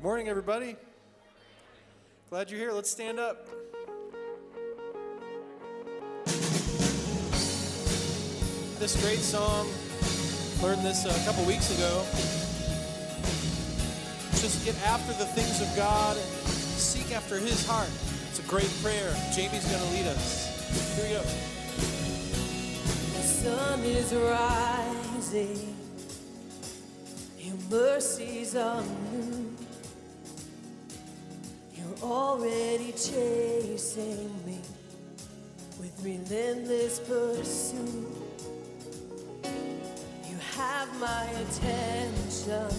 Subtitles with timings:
[0.00, 0.76] Good morning, everybody.
[2.30, 2.72] Glad you're here.
[2.72, 3.46] Let's stand up.
[8.78, 9.68] This great song,
[10.62, 12.02] learned this a couple weeks ago.
[14.40, 17.90] Just get after the things of God and seek after His heart.
[18.30, 19.14] It's a great prayer.
[19.36, 20.96] Jamie's going to lead us.
[20.96, 21.20] Here we go.
[23.18, 25.76] The sun is rising,
[27.38, 28.82] your mercies are
[29.12, 29.29] new.
[32.02, 34.58] Already chasing me
[35.78, 38.08] with relentless pursuit.
[40.26, 42.74] You have my attention,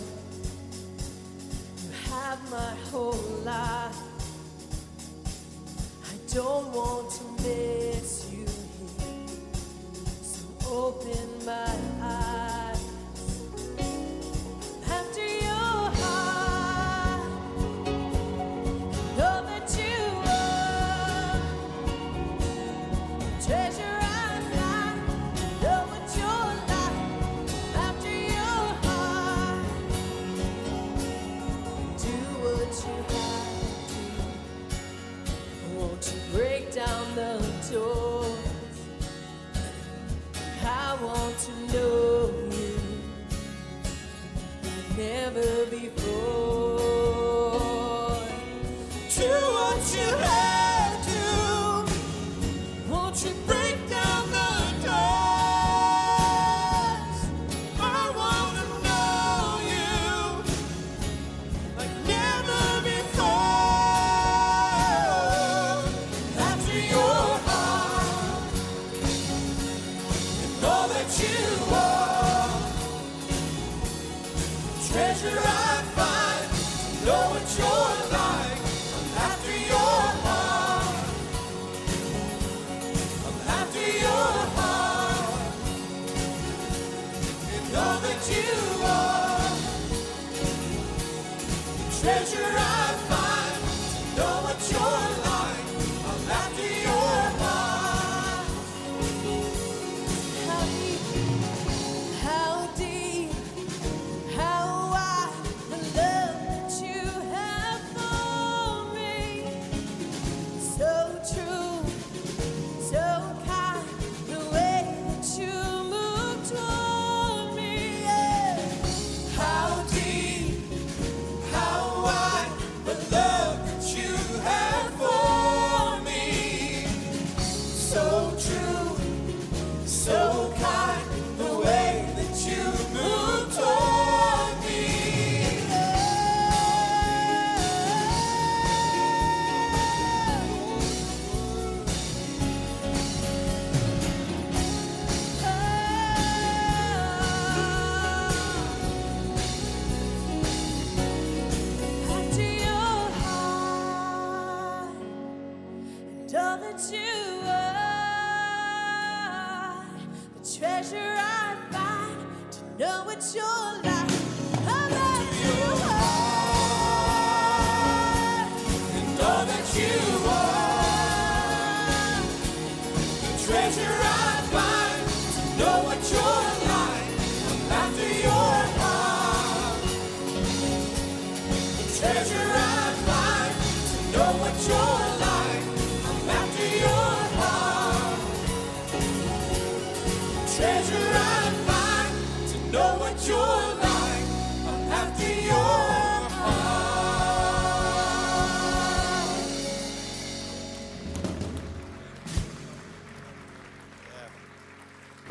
[1.83, 3.13] you have my whole
[3.45, 3.95] life.
[6.03, 8.45] I don't want to miss you
[8.79, 9.27] here.
[10.23, 12.60] So open my eyes.
[41.73, 42.79] Know you
[44.63, 46.60] like never before.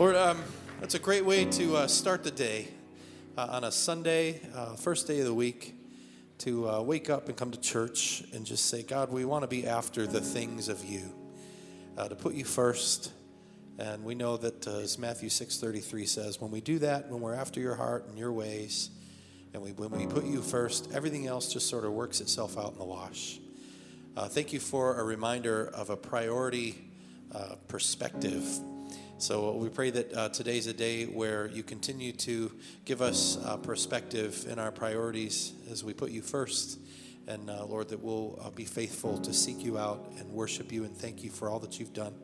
[0.00, 0.42] Lord, um,
[0.80, 2.68] that's a great way to uh, start the day
[3.36, 5.74] uh, on a Sunday, uh, first day of the week,
[6.38, 9.46] to uh, wake up and come to church and just say, God, we want to
[9.46, 11.14] be after the things of you,
[11.98, 13.12] uh, to put you first.
[13.78, 17.34] And we know that, uh, as Matthew 6.33 says, when we do that, when we're
[17.34, 18.88] after your heart and your ways,
[19.52, 22.72] and we, when we put you first, everything else just sort of works itself out
[22.72, 23.38] in the wash.
[24.16, 26.88] Thank you for a reminder of a priority
[27.68, 28.60] perspective.
[29.20, 32.50] So we pray that uh, today's a day where you continue to
[32.86, 36.78] give us uh, perspective in our priorities as we put you first.
[37.28, 40.84] And uh, Lord, that we'll uh, be faithful to seek you out and worship you
[40.84, 42.14] and thank you for all that you've done.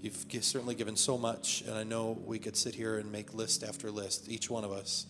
[0.00, 3.62] You've certainly given so much, and I know we could sit here and make list
[3.62, 5.04] after list, each one of us,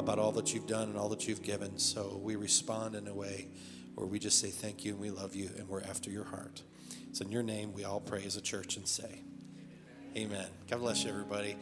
[0.00, 1.78] about all that you've done and all that you've given.
[1.78, 3.46] So we respond in a way
[3.94, 6.64] where we just say thank you and we love you and we're after your heart.
[7.08, 9.22] It's in your name we all pray as a church and say,
[10.14, 10.44] Amen.
[10.68, 11.56] God bless you, everybody.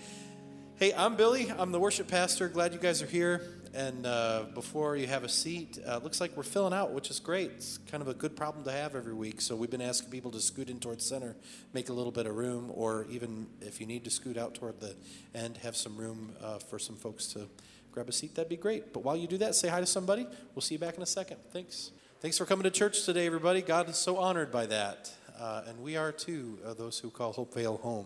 [0.75, 1.53] Hey, I'm Billy.
[1.57, 2.49] I'm the worship pastor.
[2.49, 3.43] Glad you guys are here.
[3.75, 7.21] And uh, before you have a seat, uh, looks like we're filling out, which is
[7.21, 7.53] great.
[7.53, 9.41] It's kind of a good problem to have every week.
[9.41, 11.37] So we've been asking people to scoot in towards center,
[11.73, 14.81] make a little bit of room, or even if you need to scoot out toward
[14.81, 14.97] the
[15.33, 17.47] end, have some room uh, for some folks to
[17.93, 18.35] grab a seat.
[18.35, 18.93] That'd be great.
[18.93, 20.27] But while you do that, say hi to somebody.
[20.57, 21.37] We'll see you back in a second.
[21.53, 21.93] Thanks.
[22.19, 23.63] Thanks for coming to church today, everybody.
[23.63, 25.13] God is so honored by that.
[25.41, 28.05] Uh, and we are too, uh, those who call Hopevale home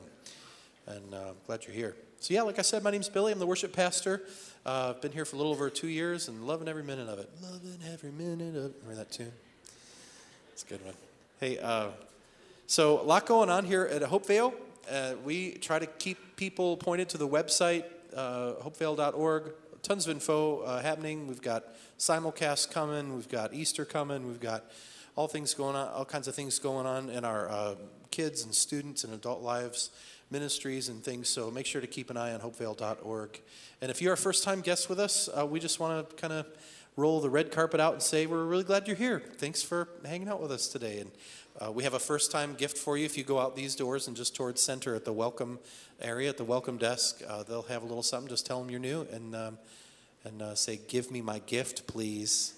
[0.86, 1.96] and uh, I'm glad you're here.
[2.20, 3.32] So, yeah, like I said, my name's Billy.
[3.32, 4.22] I'm the worship pastor.
[4.64, 7.18] Uh, I've been here for a little over two years and loving every minute of
[7.18, 7.28] it.
[7.42, 8.72] Loving every minute of it.
[8.82, 9.32] Remember that tune?
[10.52, 10.94] It's a good one.
[11.40, 11.88] Hey, uh,
[12.66, 14.54] so a lot going on here at Hopevale.
[14.90, 17.84] Uh, we try to keep people pointed to the website,
[18.14, 19.52] hopevale.org.
[19.82, 21.26] Tons of info happening.
[21.26, 21.64] We've got
[21.98, 23.14] simulcasts coming.
[23.14, 24.26] We've got Easter coming.
[24.26, 24.64] We've got
[25.16, 27.74] all things going on, all kinds of things going on in our uh,
[28.10, 29.90] kids and students and adult lives,
[30.30, 31.28] ministries and things.
[31.28, 33.40] So make sure to keep an eye on hopevale.org.
[33.80, 36.32] And if you're a first time guest with us, uh, we just want to kind
[36.32, 36.46] of
[36.96, 39.22] roll the red carpet out and say we're really glad you're here.
[39.38, 41.00] Thanks for hanging out with us today.
[41.00, 41.10] And
[41.60, 44.08] uh, we have a first time gift for you if you go out these doors
[44.08, 45.60] and just towards center at the welcome
[46.00, 47.22] area, at the welcome desk.
[47.28, 48.28] Uh, they'll have a little something.
[48.28, 49.58] Just tell them you're new and, um,
[50.24, 52.54] and uh, say, Give me my gift, please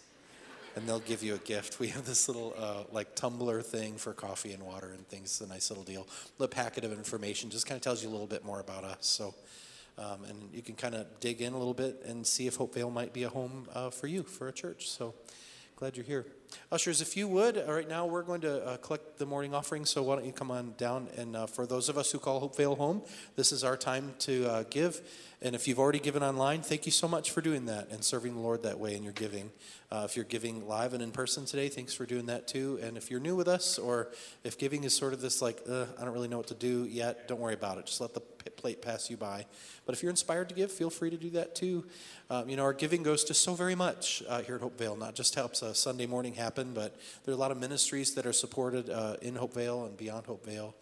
[0.76, 1.81] and they'll give you a gift.
[1.87, 5.25] We have this little uh, like tumbler thing for coffee and water and things.
[5.25, 6.06] It's a nice little deal.
[6.38, 9.06] The packet of information just kind of tells you a little bit more about us.
[9.06, 9.34] So,
[9.99, 12.93] um, and you can kind of dig in a little bit and see if Hopevale
[12.93, 14.88] might be a home uh, for you for a church.
[14.88, 15.14] So,
[15.76, 16.26] glad you're here.
[16.73, 19.85] Ushers, if you would, uh, right now we're going to uh, collect the morning offering.
[19.85, 21.09] So why don't you come on down?
[21.17, 23.03] And uh, for those of us who call Hopevale home,
[23.37, 25.01] this is our time to uh, give.
[25.43, 28.35] And if you've already given online, thank you so much for doing that and serving
[28.35, 29.51] the Lord that way in your giving.
[29.93, 32.81] Uh, if you're giving live and in person today, thanks for doing that too.
[32.83, 34.09] And if you're new with us, or
[34.45, 36.85] if giving is sort of this like, uh, I don't really know what to do
[36.85, 37.87] yet, don't worry about it.
[37.87, 38.21] Just let the
[38.57, 39.45] plate pass you by.
[39.85, 41.85] But if you're inspired to give, feel free to do that too.
[42.31, 44.99] Um, you know, our giving goes to so very much here at Hopevale.
[44.99, 48.27] Not just helps a Sunday morning happen, but there are a lot of ministries that
[48.27, 50.75] are supported uh, in Hopevale and beyond Hopevale.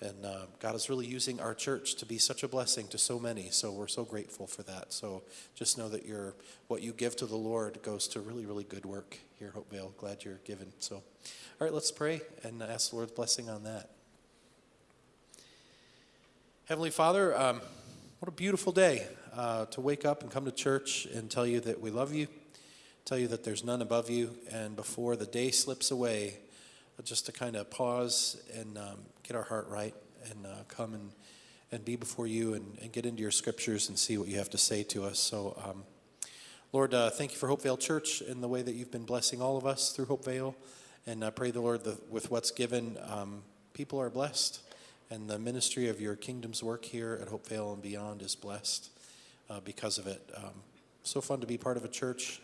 [0.00, 3.18] And uh, God is really using our church to be such a blessing to so
[3.18, 3.48] many.
[3.50, 4.92] So we're so grateful for that.
[4.92, 5.22] So
[5.54, 6.34] just know that your
[6.68, 9.96] what you give to the Lord goes to really, really good work here at Hopevale.
[9.96, 10.72] Glad you're given.
[10.80, 11.02] So, all
[11.60, 13.90] right, let's pray and ask the Lord's blessing on that.
[16.66, 17.62] Heavenly Father, um,
[18.18, 21.60] what a beautiful day uh, to wake up and come to church and tell you
[21.60, 22.26] that we love you,
[23.06, 26.34] tell you that there's none above you, and before the day slips away,
[27.04, 29.94] just to kind of pause and um, get our heart right
[30.28, 31.12] and uh, come and,
[31.70, 34.50] and be before you and, and get into your scriptures and see what you have
[34.50, 35.20] to say to us.
[35.20, 35.84] So, um,
[36.72, 39.56] Lord, uh, thank you for Hopevale Church and the way that you've been blessing all
[39.56, 40.56] of us through Hopevale.
[41.06, 43.42] And I pray the Lord that with what's given, um,
[43.72, 44.62] people are blessed,
[45.10, 48.90] and the ministry of your kingdom's work here at Hopevale and beyond is blessed
[49.48, 50.28] uh, because of it.
[50.36, 50.54] Um,
[51.04, 52.40] so fun to be part of a church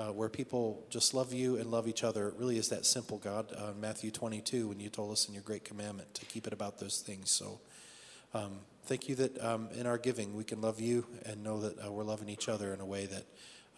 [0.00, 2.28] uh, where people just love you and love each other.
[2.28, 3.52] It really is that simple, God.
[3.54, 6.78] Uh, Matthew 22, when you told us in your great commandment to keep it about
[6.78, 7.30] those things.
[7.30, 7.60] So
[8.32, 11.84] um, thank you that um, in our giving we can love you and know that
[11.84, 13.24] uh, we're loving each other in a way that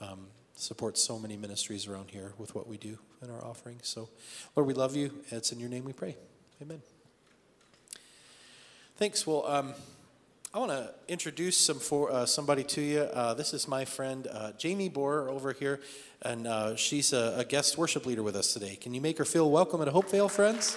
[0.00, 3.88] um, supports so many ministries around here with what we do in our offerings.
[3.88, 4.08] So,
[4.54, 5.10] Lord, we love you.
[5.30, 6.16] It's in your name we pray.
[6.60, 6.82] Amen.
[8.96, 9.26] Thanks.
[9.26, 9.74] Well, um,
[10.54, 13.00] I want to introduce some for uh, somebody to you.
[13.00, 15.80] Uh, this is my friend uh, Jamie Borer over here,
[16.20, 18.76] and uh, she's a, a guest worship leader with us today.
[18.76, 20.76] Can you make her feel welcome at Hopevale, friends?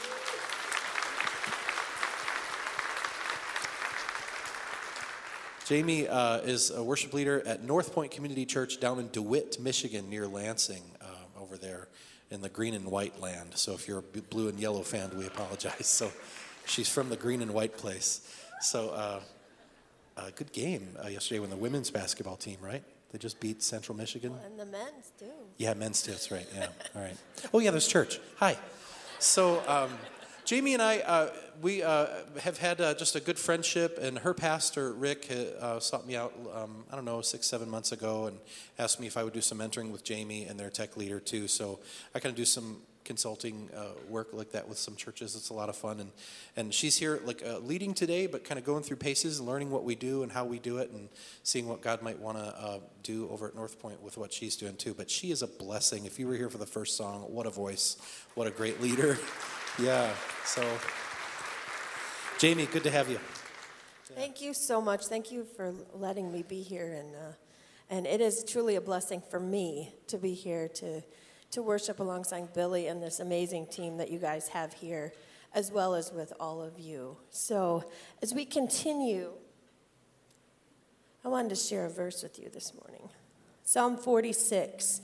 [5.68, 10.10] Jamie uh, is a worship leader at North Point Community Church down in DeWitt, Michigan,
[10.10, 11.90] near Lansing, uh, over there
[12.32, 13.50] in the green and white land.
[13.56, 15.74] So if you're a blue and yellow fan, we apologize.
[15.86, 16.14] So
[16.66, 18.22] she's from the green and white place.
[18.62, 19.22] So
[20.18, 22.84] uh, good game uh, yesterday when the women's basketball team, right?
[23.12, 24.34] They just beat Central Michigan.
[24.46, 25.26] And the men's too.
[25.58, 26.12] Yeah, men's too.
[26.12, 26.48] That's right.
[26.54, 26.68] Yeah.
[26.96, 27.18] All right.
[27.54, 28.20] Oh, yeah, there's church.
[28.38, 28.58] Hi.
[29.20, 29.92] So, um,
[30.44, 31.30] Jamie and I, uh,
[31.62, 32.08] we uh,
[32.42, 36.34] have had uh, just a good friendship, and her pastor, Rick, uh, sought me out,
[36.54, 38.38] um, I don't know, six, seven months ago, and
[38.78, 41.48] asked me if I would do some mentoring with Jamie and their tech leader, too.
[41.48, 41.80] So,
[42.14, 45.36] I kind of do some consulting uh, work like that with some churches.
[45.36, 46.12] It's a lot of fun, and
[46.58, 49.84] and she's here like uh, leading today, but kind of going through paces, learning what
[49.84, 51.08] we do and how we do it, and
[51.44, 54.58] seeing what God might want to uh, do over at North Point with what she's
[54.58, 54.94] doing too.
[54.94, 56.06] But she is a blessing.
[56.06, 57.98] If you were here for the first song, what a voice!
[58.34, 59.18] What a great leader!
[59.78, 60.10] Yeah.
[60.46, 60.66] So
[62.38, 63.20] Jamie, good to have you.
[64.16, 65.08] Thank you so much.
[65.08, 67.34] Thank you for letting me be here, and uh,
[67.90, 71.02] and it is truly a blessing for me to be here to
[71.56, 75.14] to worship alongside Billy and this amazing team that you guys have here,
[75.54, 77.18] as well as with all of you.
[77.30, 77.86] So
[78.22, 79.32] as we continue,
[81.24, 83.10] I wanted to share a verse with you this morning.
[83.64, 85.02] Psalm 46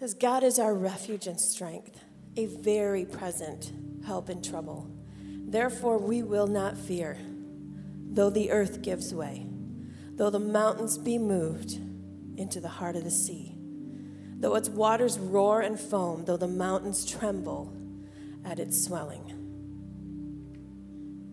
[0.00, 2.00] says, "God is our refuge and strength,
[2.36, 3.70] a very present
[4.06, 4.88] help in trouble.
[5.20, 7.18] Therefore we will not fear."
[8.10, 9.46] Though the earth gives way,
[10.14, 11.78] though the mountains be moved
[12.36, 13.53] into the heart of the sea,
[14.44, 17.74] though its waters roar and foam, though the mountains tremble
[18.44, 19.22] at its swelling.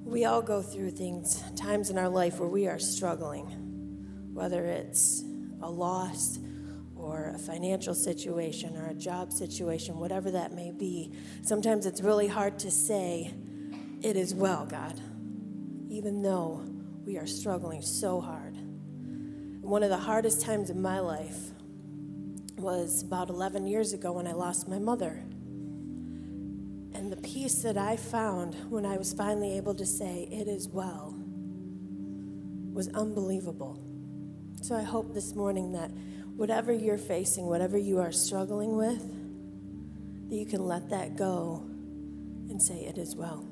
[0.06, 3.48] We all go through things, times in our life where we are struggling,
[4.34, 5.26] whether it's
[5.62, 6.40] a loss
[6.96, 11.12] or a financial situation or a job situation, whatever that may be.
[11.42, 13.34] Sometimes it's really hard to say,
[14.02, 14.98] It is well, God
[15.90, 16.64] even though
[17.06, 18.56] we are struggling so hard.
[19.62, 21.52] One of the hardest times in my life
[22.62, 25.24] was about 11 years ago when I lost my mother.
[26.94, 30.68] And the peace that I found when I was finally able to say, It is
[30.68, 31.16] well,
[32.74, 33.80] was unbelievable.
[34.62, 35.92] So I hope this morning that
[36.36, 39.02] whatever you're facing, whatever you are struggling with,
[40.30, 41.64] that you can let that go
[42.50, 43.51] and say, It is well.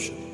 [0.00, 0.29] Worship.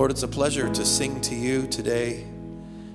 [0.00, 2.24] Lord, it's a pleasure to sing to you today,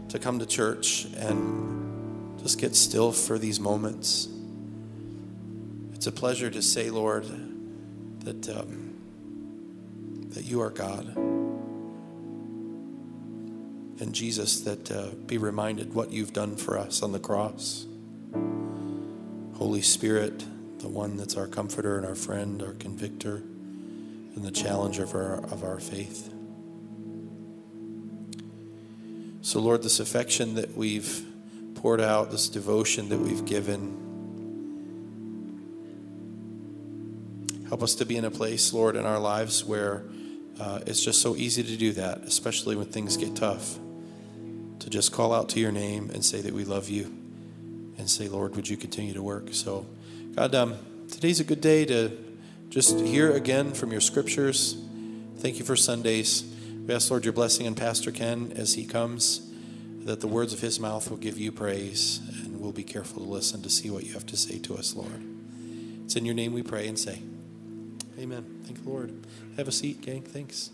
[0.10, 4.28] to come to church and just get still for these moments.
[5.94, 7.26] It's a pleasure to say, Lord,
[8.22, 8.96] that, um,
[10.30, 11.16] that you are God.
[14.00, 17.86] And Jesus, that uh, be reminded what you've done for us on the cross.
[19.60, 20.44] Holy Spirit,
[20.80, 25.36] the one that's our comforter and our friend, our convictor, and the challenger of our,
[25.52, 26.32] of our faith.
[29.56, 31.26] So, Lord, this affection that we've
[31.76, 33.96] poured out, this devotion that we've given,
[37.70, 40.04] help us to be in a place, Lord, in our lives where
[40.60, 43.80] uh, it's just so easy to do that, especially when things get tough,
[44.80, 47.06] to just call out to your name and say that we love you
[47.98, 49.54] and say, Lord, would you continue to work?
[49.54, 49.86] So,
[50.36, 50.76] God, um,
[51.10, 52.12] today's a good day to
[52.68, 54.76] just hear again from your scriptures.
[55.38, 56.55] Thank you for Sundays.
[56.86, 59.52] We ask, Lord, your blessing on Pastor Ken as he comes,
[60.04, 63.28] that the words of his mouth will give you praise, and we'll be careful to
[63.28, 65.24] listen to see what you have to say to us, Lord.
[66.04, 67.24] It's in your name we pray and say,
[68.20, 68.62] Amen.
[68.66, 69.26] Thank the Lord.
[69.58, 70.22] Have a seat, gang.
[70.22, 70.70] Thanks.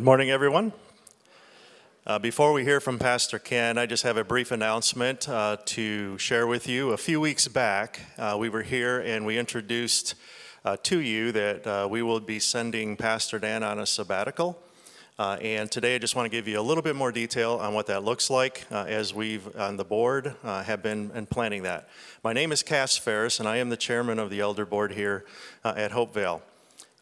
[0.00, 0.72] Good morning, everyone.
[2.06, 6.16] Uh, before we hear from Pastor Ken, I just have a brief announcement uh, to
[6.16, 6.92] share with you.
[6.92, 10.14] A few weeks back, uh, we were here and we introduced
[10.64, 14.58] uh, to you that uh, we will be sending Pastor Dan on a sabbatical.
[15.18, 17.74] Uh, and today, I just want to give you a little bit more detail on
[17.74, 21.90] what that looks like as we've on the board have been and planning that.
[22.24, 25.26] My name is Cass Ferris, and I am the chairman of the elder board here
[25.62, 26.40] at Hopevale.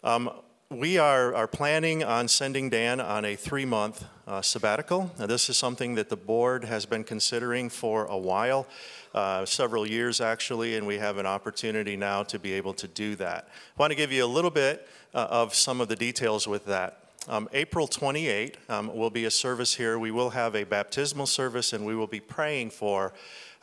[0.03, 0.33] Um,
[0.71, 5.11] we are, are planning on sending Dan on a three month uh, sabbatical.
[5.19, 8.67] Now, this is something that the board has been considering for a while,
[9.15, 13.17] uh, several years actually, and we have an opportunity now to be able to do
[13.17, 13.49] that.
[13.49, 16.67] I want to give you a little bit uh, of some of the details with
[16.67, 17.03] that.
[17.29, 19.99] Um, April 28 um, will be a service here.
[19.99, 23.15] We will have a baptismal service, and we will be praying for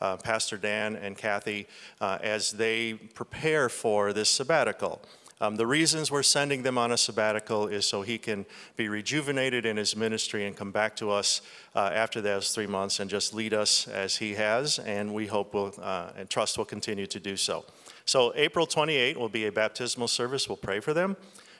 [0.01, 1.67] uh, Pastor Dan and Kathy
[2.01, 5.03] uh, as they prepare for this sabbatical.
[5.41, 8.45] Um, the reasons we're sending them on a sabbatical is so he can
[8.77, 11.41] be rejuvenated in his ministry and come back to us
[11.75, 15.53] uh, after those three months and just lead us as he has, and we hope
[15.53, 17.65] will uh, and trust will continue to do so.
[18.05, 20.47] So, April 28 will be a baptismal service.
[20.47, 21.17] We'll pray for them.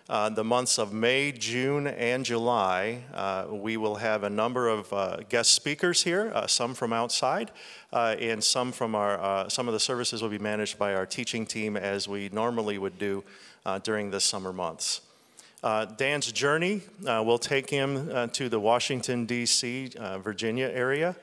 [0.08, 4.94] Uh, the months of May, June, and July, uh, we will have a number of
[4.94, 7.50] uh, guest speakers here, uh, some from outside,
[7.92, 11.08] uh, and some from our, uh, some of the services will be managed by our
[11.08, 13.24] teaching team as we normally would do
[13.82, 15.02] during the summer months.
[15.98, 21.16] Dan's journey will take him to the Washington, D.C., Virginia area.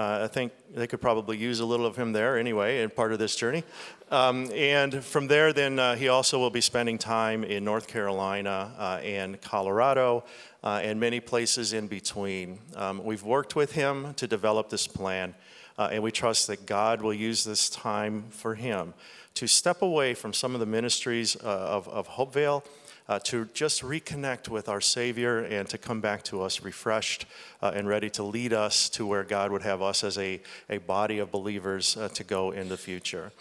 [0.00, 3.12] Uh, I think they could probably use a little of him there anyway, in part
[3.12, 3.64] of this journey.
[4.10, 8.72] Um, and from there, then uh, he also will be spending time in North Carolina
[8.78, 10.24] uh, and Colorado
[10.64, 12.60] uh, and many places in between.
[12.76, 15.34] Um, we've worked with him to develop this plan,
[15.76, 18.94] uh, and we trust that God will use this time for him
[19.34, 22.64] to step away from some of the ministries uh, of, of Hopevale
[23.10, 27.26] uh, to just reconnect with our Savior and to come back to us refreshed
[27.60, 30.78] uh, and ready to lead us to where God would have us as a, a
[30.78, 33.32] body of believers uh, to go in the future.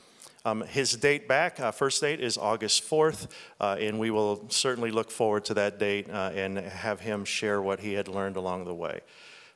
[0.44, 3.28] Um, his date back, uh, first date, is August 4th,
[3.62, 7.62] uh, and we will certainly look forward to that date uh, and have him share
[7.62, 9.02] what he had learned along the way.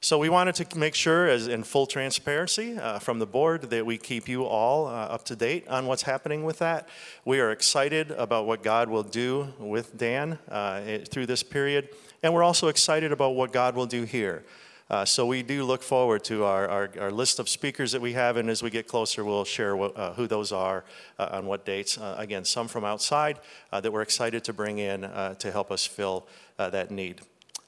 [0.04, 3.86] So we wanted to make sure, as in full transparency uh, from the board, that
[3.86, 6.90] we keep you all uh, up to date on what's happening with that.
[7.24, 11.88] We are excited about what God will do with Dan uh, through this period,
[12.22, 14.44] and we're also excited about what God will do here.
[14.90, 18.12] Uh, so we do look forward to our, our, our, list of speakers that we
[18.12, 20.84] have, and as we get closer, we'll share what, uh, who those are
[21.18, 21.98] uh, on what dates.
[22.18, 23.40] again, some from outside
[23.72, 25.04] that we're excited to bring in
[25.40, 27.22] to help us fill that need.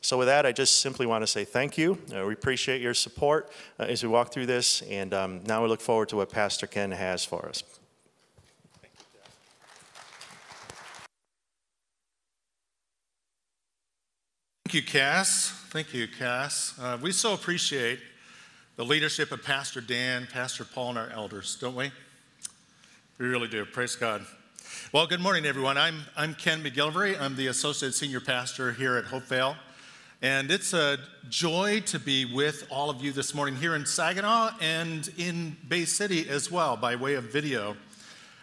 [0.05, 1.97] So, with that, I just simply want to say thank you.
[2.15, 5.67] Uh, we appreciate your support uh, as we walk through this, and um, now we
[5.67, 7.63] look forward to what Pastor Ken has for us.
[14.65, 15.49] Thank you, Cass.
[15.69, 16.75] Thank you, Cass.
[16.79, 17.97] Uh, we so appreciate
[18.75, 21.91] the leadership of Pastor Dan, Pastor Paul, and our elders, don't we?
[23.17, 23.65] We really do.
[23.65, 24.23] Praise God.
[24.91, 25.79] Well, good morning, everyone.
[25.79, 27.19] I'm, I'm Ken McGillivray.
[27.19, 29.55] I'm the Associate Senior Pastor here at Hopevale.
[30.25, 30.97] And it's a
[31.29, 35.85] joy to be with all of you this morning here in Saginaw and in Bay
[35.85, 37.77] City as well by way of video.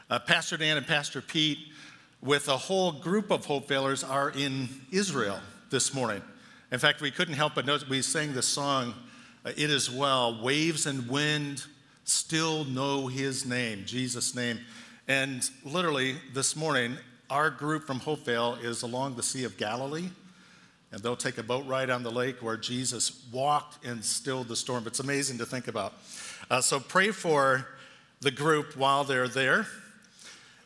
[0.09, 1.59] Uh, Pastor Dan and Pastor Pete,
[2.23, 5.41] with a whole group of Hopevalers, are in Israel
[5.71, 6.23] this morning.
[6.71, 8.95] In fact, we couldn't help but notice we sang the song,
[9.45, 11.65] uh, It Is Well, Waves and Wind
[12.05, 14.61] Still Know His Name, Jesus' name.
[15.09, 16.97] And literally this morning,
[17.29, 20.11] our group from Hopevale is along the Sea of Galilee
[20.93, 24.57] and they'll take a boat ride on the lake where Jesus walked and stilled the
[24.57, 24.87] storm.
[24.87, 25.95] It's amazing to think about.
[26.51, 27.67] Uh, so pray for
[28.21, 29.67] the group while they're there.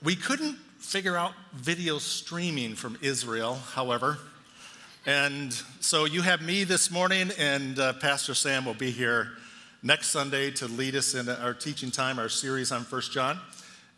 [0.02, 4.18] We couldn't figure out video streaming from Israel, however.
[5.06, 9.30] And so you have me this morning, and uh, Pastor Sam will be here
[9.82, 13.38] next Sunday to lead us in our teaching time, our series on First John.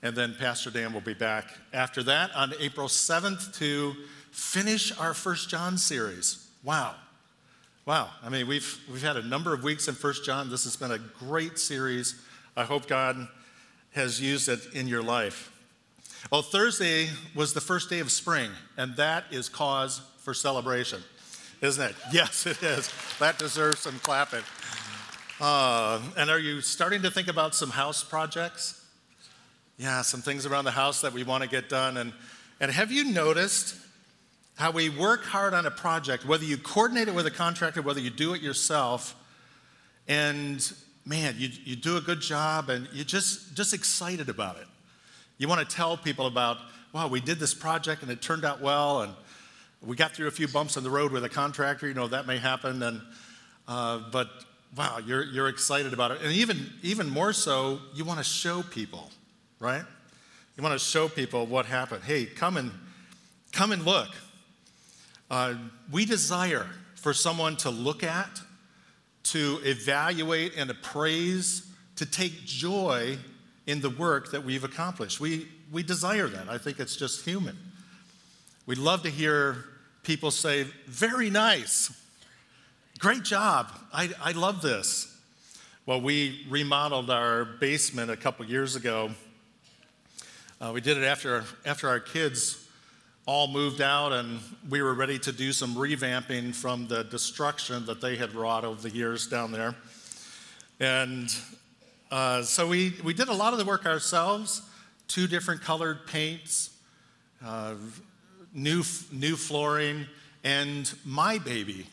[0.02, 3.96] And then Pastor Dan will be back after that on April 7th to
[4.38, 6.46] finish our First John series.
[6.62, 6.94] Wow.
[7.84, 8.10] Wow.
[8.22, 10.48] I mean, we've, we've had a number of weeks in First John.
[10.48, 12.14] This has been a great series.
[12.56, 13.26] I hope God
[13.94, 15.50] has used it in your life.
[16.30, 21.02] Well, Thursday was the first day of spring, and that is cause for celebration,
[21.60, 21.96] isn't it?
[22.12, 22.92] Yes, it is.
[23.18, 24.44] That deserves some clapping.
[25.40, 28.84] Uh, and are you starting to think about some house projects?
[29.78, 31.96] Yeah, some things around the house that we want to get done.
[31.96, 32.12] And,
[32.60, 33.74] and have you noticed
[34.58, 38.00] how we work hard on a project, whether you coordinate it with a contractor, whether
[38.00, 39.14] you do it yourself,
[40.08, 40.72] and
[41.06, 44.66] man, you, you do a good job and you're just, just excited about it.
[45.38, 46.56] You want to tell people about,
[46.92, 49.12] wow, we did this project and it turned out well, and
[49.80, 52.26] we got through a few bumps on the road with a contractor, you know, that
[52.26, 53.00] may happen, and,
[53.68, 54.28] uh, but
[54.76, 56.18] wow, you're, you're excited about it.
[56.20, 59.08] And even, even more so, you want to show people,
[59.60, 59.84] right?
[60.56, 62.02] You want to show people what happened.
[62.02, 62.72] Hey, come and,
[63.52, 64.08] come and look.
[65.30, 65.54] Uh,
[65.90, 68.40] we desire for someone to look at,
[69.24, 73.18] to evaluate and appraise, to take joy
[73.66, 75.20] in the work that we've accomplished.
[75.20, 76.48] We, we desire that.
[76.48, 77.56] I think it's just human.
[78.66, 79.64] We love to hear
[80.02, 81.92] people say, Very nice.
[82.98, 83.68] Great job.
[83.92, 85.14] I, I love this.
[85.86, 89.10] Well, we remodeled our basement a couple years ago.
[90.60, 92.67] Uh, we did it after, after our kids
[93.28, 98.00] all moved out and we were ready to do some revamping from the destruction that
[98.00, 99.74] they had wrought over the years down there.
[100.80, 101.28] And
[102.10, 104.62] uh, so we, we did a lot of the work ourselves
[105.08, 106.70] two different colored paints,
[107.44, 107.74] uh,
[108.54, 110.06] new, new flooring,
[110.42, 111.86] and my baby,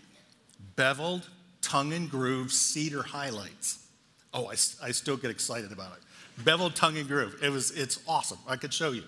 [0.78, 1.30] beveled,
[1.62, 3.86] tongue and groove cedar highlights.
[4.34, 6.46] Oh, I, I still get excited about it.
[6.46, 7.38] Beveled tongue and groove.
[7.44, 8.38] It was, it's awesome.
[8.48, 9.04] I could show you.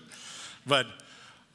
[0.66, 0.86] But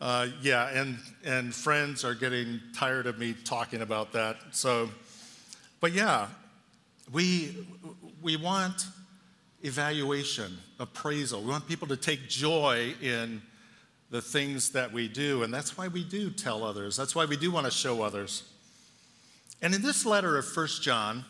[0.03, 4.35] uh, yeah, and, and friends are getting tired of me talking about that.
[4.51, 4.89] So,
[5.79, 6.27] but yeah,
[7.13, 7.65] we,
[8.21, 8.85] we want
[9.61, 11.41] evaluation, appraisal.
[11.41, 13.41] We want people to take joy in
[14.09, 16.97] the things that we do, and that's why we do tell others.
[16.97, 18.43] That's why we do want to show others.
[19.61, 21.23] And in this letter of First John,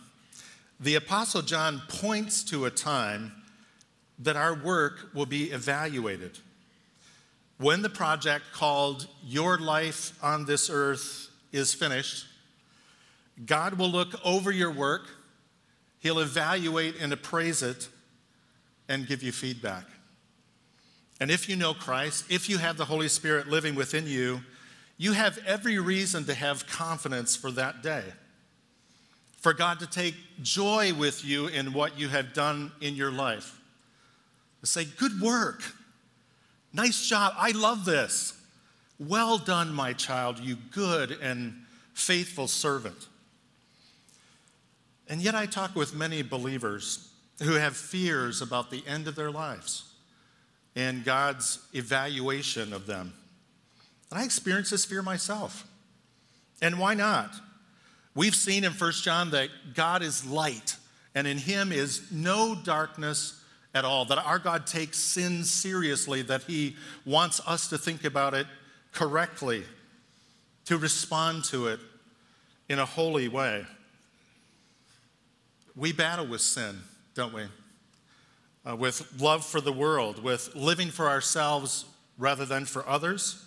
[0.80, 3.34] the Apostle John points to a time
[4.18, 6.40] that our work will be evaluated
[7.58, 12.26] when the project called Your Life on This Earth is finished,
[13.46, 15.08] God will look over your work,
[16.00, 17.88] He'll evaluate and appraise it,
[18.89, 19.86] and give you feedback.
[21.20, 24.42] And if you know Christ, if you have the Holy Spirit living within you,
[24.98, 28.04] you have every reason to have confidence for that day.
[29.38, 33.60] For God to take joy with you in what you have done in your life.
[34.62, 35.63] To say, Good work.
[36.74, 37.34] Nice job.
[37.38, 38.34] I love this.
[39.00, 43.08] Well done, my child, you good and faithful servant.
[45.08, 47.10] And yet, I talk with many believers
[47.42, 49.84] who have fears about the end of their lives
[50.76, 53.14] and God's evaluation of them.
[54.10, 55.68] And I experience this fear myself.
[56.62, 57.36] And why not?
[58.16, 60.78] We've seen in 1 John that God is light,
[61.16, 63.42] and in him is no darkness
[63.74, 68.34] at all, that our God takes sin seriously, that He wants us to think about
[68.34, 68.48] it
[68.92, 69.64] correctly,
[70.66, 71.80] to respond to it
[72.70, 73.66] in a holy way.
[75.76, 76.80] We battle with sin,
[77.16, 77.44] don't we?
[78.66, 81.86] Uh, with love for the world, with living for ourselves
[82.18, 83.44] rather than for others,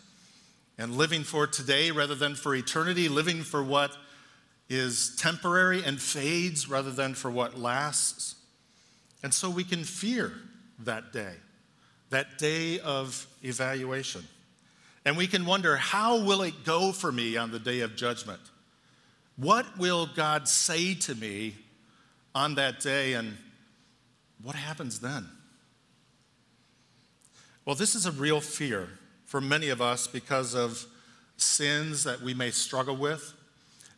[0.79, 3.97] and living for today rather than for eternity, living for what
[4.69, 8.36] is temporary and fades rather than for what lasts.
[9.27, 10.33] And so we can fear
[10.85, 11.33] that day,
[12.11, 14.23] that day of evaluation.
[15.05, 18.39] And we can wonder, how will it go for me on the day of judgment?
[19.35, 21.57] What will God say to me
[22.37, 23.37] on that day, and
[24.45, 25.27] what happens then?
[27.65, 28.89] Well, this is a real fear
[29.25, 30.87] for many of us because of
[31.37, 33.33] sins that we may struggle with,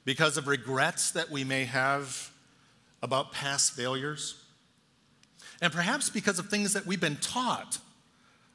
[0.06, 2.30] because of regrets that we may have
[3.02, 4.42] about past failures,
[5.60, 7.78] and perhaps because of things that we've been taught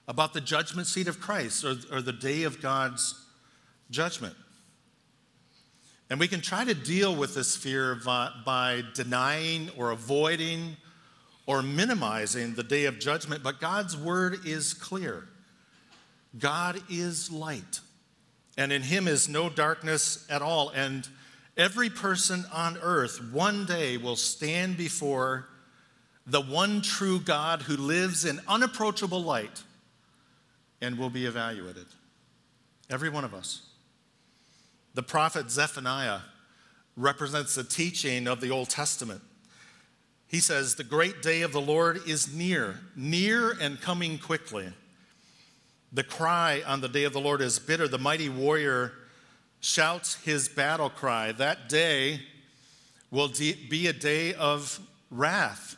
[0.08, 3.25] about the judgment seat of Christ or, or the day of God's
[3.90, 4.36] judgment.
[6.10, 10.77] And we can try to deal with this fear by, uh, by denying or avoiding
[11.46, 15.27] or minimizing the day of judgment, but God's word is clear.
[16.38, 17.80] God is light,
[18.58, 20.69] and in him is no darkness at all.
[20.69, 21.08] And
[21.58, 25.50] every person on earth one day will stand before
[26.26, 29.63] the one true God who lives in unapproachable light
[30.82, 31.86] and will be evaluated.
[32.90, 33.62] Every one of us.
[34.94, 36.19] The prophet Zephaniah
[36.96, 39.21] represents the teaching of the Old Testament.
[40.28, 44.67] He says, The great day of the Lord is near, near and coming quickly.
[45.92, 47.88] The cry on the day of the Lord is bitter.
[47.88, 48.94] The mighty warrior
[49.60, 51.32] shouts his battle cry.
[51.32, 52.21] That day
[53.12, 53.30] will
[53.69, 54.80] be a day of
[55.12, 55.76] wrath,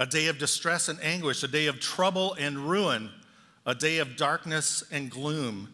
[0.00, 3.10] a day of distress and anguish, a day of trouble and ruin,
[3.66, 5.68] a day of darkness and gloom,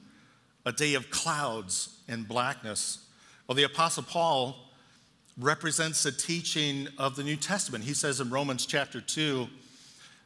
[0.66, 3.06] a day of clouds and blackness.
[3.46, 4.56] Well, the Apostle Paul
[5.38, 7.84] represents the teaching of the New Testament.
[7.84, 9.46] He says in Romans chapter 2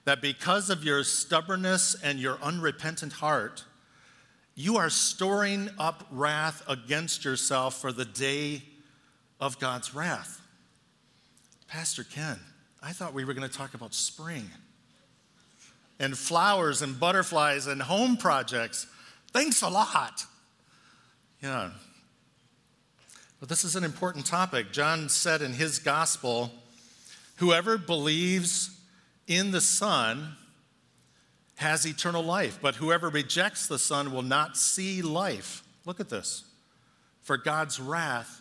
[0.07, 3.65] that because of your stubbornness and your unrepentant heart,
[4.55, 8.63] you are storing up wrath against yourself for the day
[9.39, 10.41] of God's wrath.
[11.69, 12.39] Pastor Ken,
[12.83, 14.49] I thought we were going to talk about spring
[15.99, 18.87] and flowers and butterflies and home projects.
[19.33, 20.25] Thanks a lot.
[21.43, 21.71] Yeah.
[23.39, 24.73] But this is an important topic.
[24.73, 26.53] John said in his gospel
[27.37, 28.79] whoever believes
[29.27, 30.37] in the Son
[31.57, 35.63] has eternal life, but whoever rejects the Son will not see life.
[35.85, 36.45] Look at this.
[37.21, 38.41] For God's wrath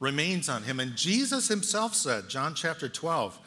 [0.00, 0.80] remains on him.
[0.80, 3.38] And Jesus himself said, John chapter 12,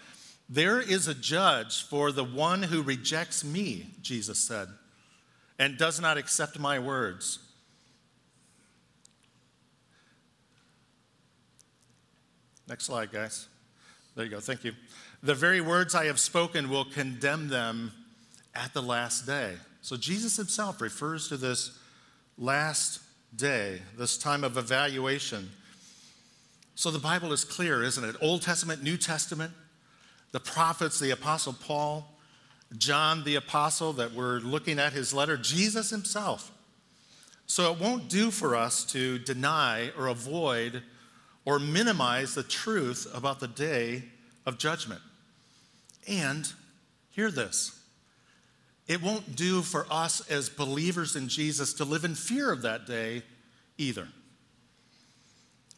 [0.51, 4.67] there is a judge for the one who rejects me, Jesus said,
[5.57, 7.39] and does not accept my words.
[12.67, 13.47] Next slide, guys.
[14.15, 14.41] There you go.
[14.41, 14.73] Thank you.
[15.23, 17.93] The very words I have spoken will condemn them
[18.53, 19.53] at the last day.
[19.81, 21.79] So Jesus himself refers to this
[22.37, 22.99] last
[23.33, 25.49] day, this time of evaluation.
[26.75, 28.17] So the Bible is clear, isn't it?
[28.21, 29.53] Old Testament, New Testament,
[30.31, 32.07] the prophets, the Apostle Paul,
[32.77, 36.51] John the Apostle, that we're looking at his letter, Jesus himself.
[37.47, 40.83] So it won't do for us to deny or avoid
[41.43, 44.03] or minimize the truth about the day
[44.45, 45.01] of judgment.
[46.07, 46.51] And
[47.09, 47.77] hear this
[48.87, 52.85] it won't do for us as believers in Jesus to live in fear of that
[52.85, 53.23] day
[53.77, 54.07] either.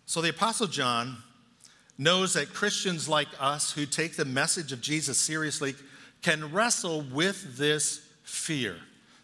[0.06, 1.18] So the Apostle John
[1.98, 5.76] knows that Christians like us who take the message of Jesus seriously
[6.22, 8.78] can wrestle with this fear,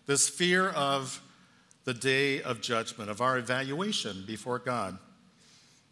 [0.06, 1.22] this fear of
[1.86, 4.98] the day of judgment, of our evaluation before God.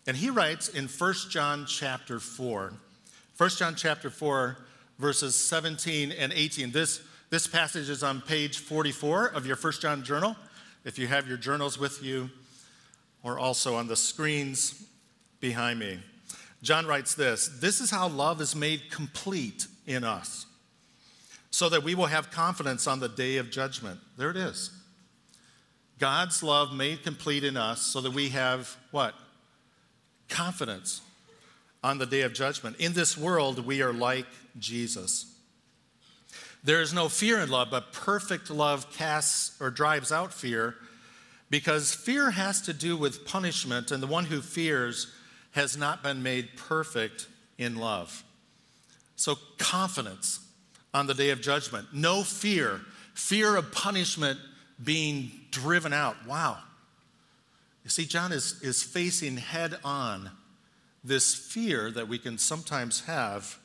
[0.06, 2.74] And he writes in 1 John chapter 4,
[3.38, 4.58] 1 John chapter 4,
[5.00, 6.72] verses 17 and 18.
[6.72, 10.36] This, this passage is on page 44 of your 1 John journal,
[10.86, 12.30] if you have your journals with you,
[13.24, 14.86] or also on the screens
[15.40, 16.00] behind me.
[16.62, 20.46] John writes this This is how love is made complete in us,
[21.52, 24.00] so that we will have confidence on the day of judgment.
[24.18, 24.72] There it is.
[26.00, 29.16] God's love made complete in us so that we have what?
[30.30, 31.02] Confidence
[31.84, 32.76] on the day of judgment.
[32.78, 34.28] In this world, we are like
[34.60, 35.34] Jesus.
[36.64, 40.76] There is no fear in love, but perfect love casts or drives out fear
[41.50, 45.08] because fear has to do with punishment, and the one who fears
[45.58, 47.28] has not been made perfect
[47.58, 48.24] in love.
[49.16, 50.40] So, confidence
[50.94, 52.80] on the day of judgment, no fear,
[53.16, 54.40] fear of punishment
[54.84, 56.16] being driven out.
[56.28, 56.60] Wow.
[57.84, 60.30] You see, John is, is facing head on
[61.04, 63.58] this fear that we can sometimes have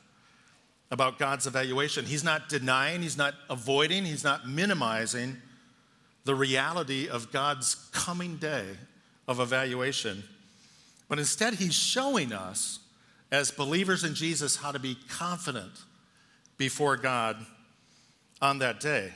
[0.91, 2.07] about God's evaluation.
[2.07, 5.37] He's not denying, he's not avoiding, he's not minimizing
[6.25, 8.65] the reality of God's coming day
[9.29, 10.23] of evaluation.
[11.13, 12.79] But instead, he's showing us,
[13.31, 15.73] as believers in Jesus, how to be confident
[16.57, 17.37] before God
[18.41, 19.13] on that day.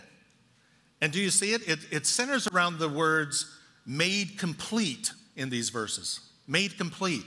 [1.00, 1.66] And do you see it?
[1.66, 3.50] It, it centers around the words
[3.86, 6.20] made complete in these verses.
[6.46, 7.24] Made complete,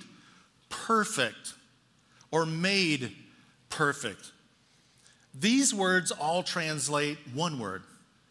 [0.69, 1.55] perfect,
[2.29, 3.15] or made
[3.69, 4.33] perfect.
[5.33, 7.81] These words all translate one word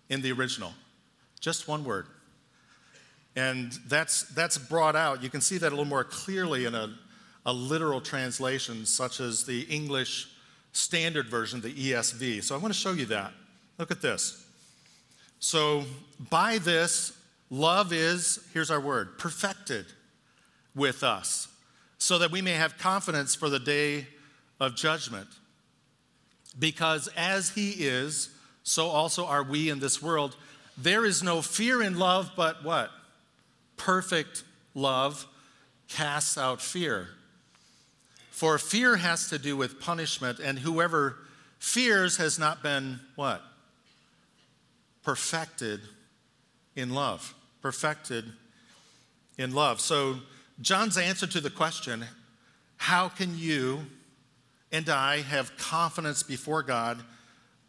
[0.09, 0.73] in the original,
[1.41, 2.07] just one word.
[3.39, 5.23] And that's, that's brought out.
[5.23, 6.93] You can see that a little more clearly in a,
[7.47, 10.29] a literal translation, such as the English
[10.73, 12.43] Standard Version, the ESV.
[12.43, 13.33] So I want to show you that.
[13.79, 14.45] Look at this.
[15.39, 15.85] So,
[16.31, 17.17] by this,
[17.49, 19.87] love is, here's our word, perfected
[20.75, 21.47] with us,
[21.97, 24.09] so that we may have confidence for the day
[24.59, 25.29] of judgment.
[26.59, 28.31] Because as he is,
[28.65, 30.35] so also are we in this world.
[30.77, 32.91] There is no fear in love, but what?
[33.79, 35.27] Perfect love
[35.89, 37.09] casts out fear.
[38.31, 41.17] For fear has to do with punishment, and whoever
[41.59, 43.43] fears has not been what?
[45.03, 45.81] Perfected
[46.77, 47.35] in love.
[47.63, 48.25] Perfected
[49.39, 49.81] in love.
[49.81, 50.19] So,
[50.61, 52.05] John's answer to the question,
[52.77, 53.87] how can you
[54.71, 57.03] and I have confidence before God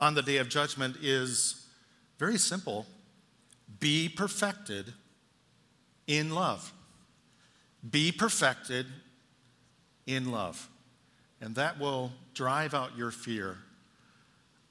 [0.02, 1.68] on the day of judgment, is
[2.18, 2.86] very simple
[3.80, 4.94] be perfected
[6.10, 6.74] in love.
[7.90, 8.88] Be perfected
[10.08, 10.68] in love.
[11.40, 13.58] And that will drive out your fear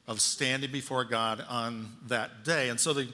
[0.07, 2.68] of standing before God on that day.
[2.68, 3.09] And so the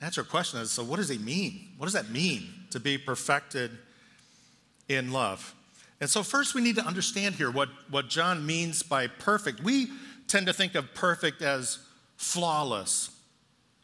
[0.00, 1.68] natural question is so, what does he mean?
[1.76, 3.70] What does that mean to be perfected
[4.88, 5.54] in love?
[6.00, 9.60] And so, first, we need to understand here what, what John means by perfect.
[9.62, 9.88] We
[10.28, 11.78] tend to think of perfect as
[12.16, 13.10] flawless,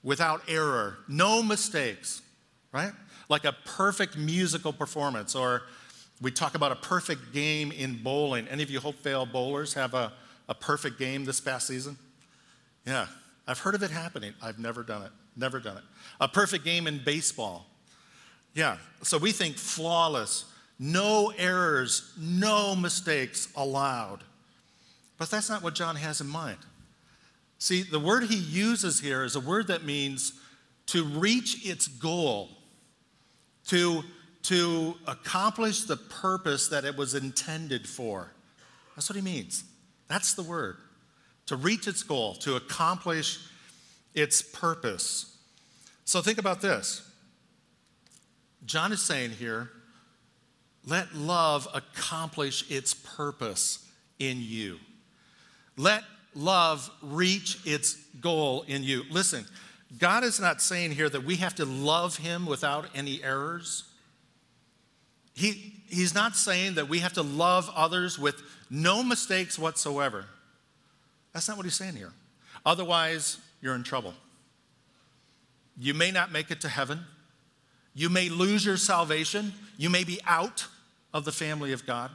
[0.02, 2.22] without error, no mistakes,
[2.72, 2.92] right?
[3.32, 5.62] Like a perfect musical performance, or
[6.20, 8.46] we talk about a perfect game in bowling.
[8.48, 10.12] Any of you hope Hopevale bowlers have a,
[10.50, 11.96] a perfect game this past season?
[12.86, 13.06] Yeah,
[13.48, 14.34] I've heard of it happening.
[14.42, 15.12] I've never done it.
[15.34, 15.82] Never done it.
[16.20, 17.64] A perfect game in baseball.
[18.52, 20.44] Yeah, so we think flawless,
[20.78, 24.24] no errors, no mistakes allowed.
[25.16, 26.58] But that's not what John has in mind.
[27.56, 30.34] See, the word he uses here is a word that means
[30.88, 32.50] to reach its goal,
[33.68, 34.02] to,
[34.44, 38.32] to accomplish the purpose that it was intended for.
[38.94, 39.64] That's what he means.
[40.08, 40.76] That's the word.
[41.46, 43.38] To reach its goal, to accomplish
[44.14, 45.36] its purpose.
[46.04, 47.08] So think about this.
[48.64, 49.70] John is saying here,
[50.84, 53.88] let love accomplish its purpose
[54.18, 54.78] in you.
[55.76, 56.02] Let
[56.34, 59.04] love reach its goal in you.
[59.10, 59.46] Listen,
[59.98, 63.84] God is not saying here that we have to love Him without any errors.
[65.34, 70.26] He, he's not saying that we have to love others with no mistakes whatsoever.
[71.32, 72.12] That's not what He's saying here.
[72.64, 74.14] Otherwise, you're in trouble.
[75.78, 77.00] You may not make it to heaven.
[77.94, 79.52] You may lose your salvation.
[79.76, 80.66] You may be out
[81.12, 82.10] of the family of God.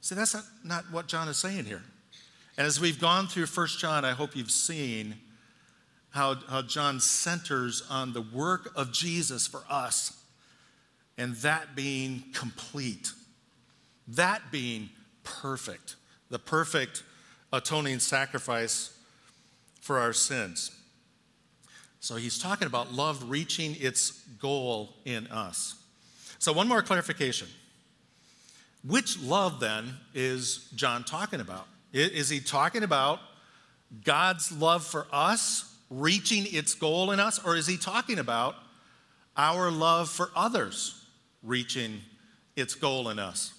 [0.00, 1.82] See, that's not, not what John is saying here.
[2.56, 5.16] And as we've gone through 1 John, I hope you've seen
[6.18, 10.20] how, how John centers on the work of Jesus for us
[11.16, 13.12] and that being complete,
[14.08, 14.90] that being
[15.22, 15.94] perfect,
[16.28, 17.04] the perfect
[17.52, 18.98] atoning sacrifice
[19.80, 20.72] for our sins.
[22.00, 24.10] So he's talking about love reaching its
[24.40, 25.76] goal in us.
[26.40, 27.46] So, one more clarification.
[28.84, 31.66] Which love then is John talking about?
[31.92, 33.20] Is he talking about
[34.04, 38.54] God's love for us reaching its goal in us, or is he talking about
[39.36, 41.04] our love for others
[41.42, 42.00] reaching
[42.56, 43.54] its goal in us?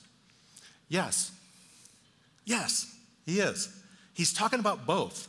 [0.88, 1.32] Yes.
[2.46, 3.82] Yes, he is.
[4.14, 5.28] He's talking about both.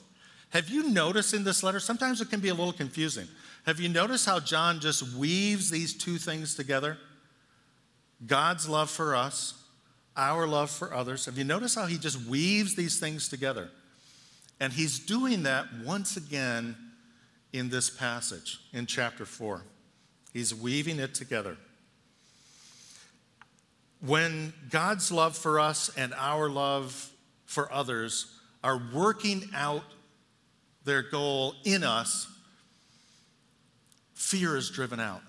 [0.50, 1.78] Have you noticed in this letter?
[1.78, 3.28] Sometimes it can be a little confusing.
[3.66, 6.98] Have you noticed how John just weaves these two things together?
[8.26, 9.54] God's love for us,
[10.16, 11.26] our love for others.
[11.26, 13.70] Have you noticed how he just weaves these things together?
[14.58, 16.76] And he's doing that once again
[17.52, 19.62] in this passage in chapter 4.
[20.32, 21.56] He's weaving it together.
[24.00, 27.10] When God's love for us and our love
[27.44, 28.32] for others
[28.62, 29.84] are working out
[30.84, 32.26] their goal in us,
[34.14, 35.22] fear is driven out.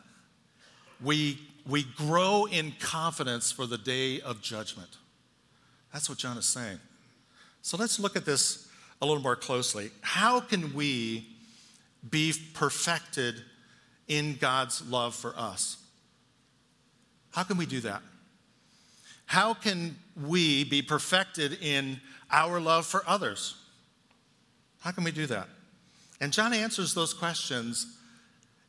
[1.03, 4.89] We we grow in confidence for the day of judgment.
[5.93, 6.79] That's what John is saying.
[7.61, 8.67] So let's look at this
[9.01, 9.91] a little more closely.
[10.01, 11.27] How can we
[12.09, 13.35] be perfected
[14.07, 15.77] in God's love for us?
[17.31, 18.01] How can we do that?
[19.25, 23.55] How can we be perfected in our love for others?
[24.81, 25.47] How can we do that?
[26.19, 27.97] And John answers those questions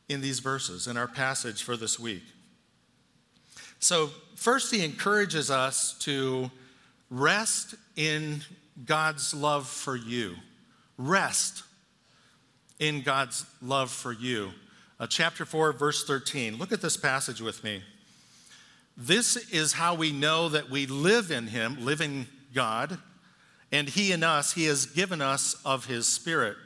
[0.07, 2.23] in these verses in our passage for this week.
[3.79, 6.49] So, first, he encourages us to
[7.09, 8.41] rest in
[8.85, 10.35] God's love for you.
[10.97, 11.63] Rest
[12.79, 14.51] in God's love for you.
[14.99, 16.57] Uh, chapter 4, verse 13.
[16.57, 17.81] Look at this passage with me.
[18.95, 22.97] This is how we know that we live in Him, living God,
[23.71, 26.57] and He in us, He has given us of His Spirit.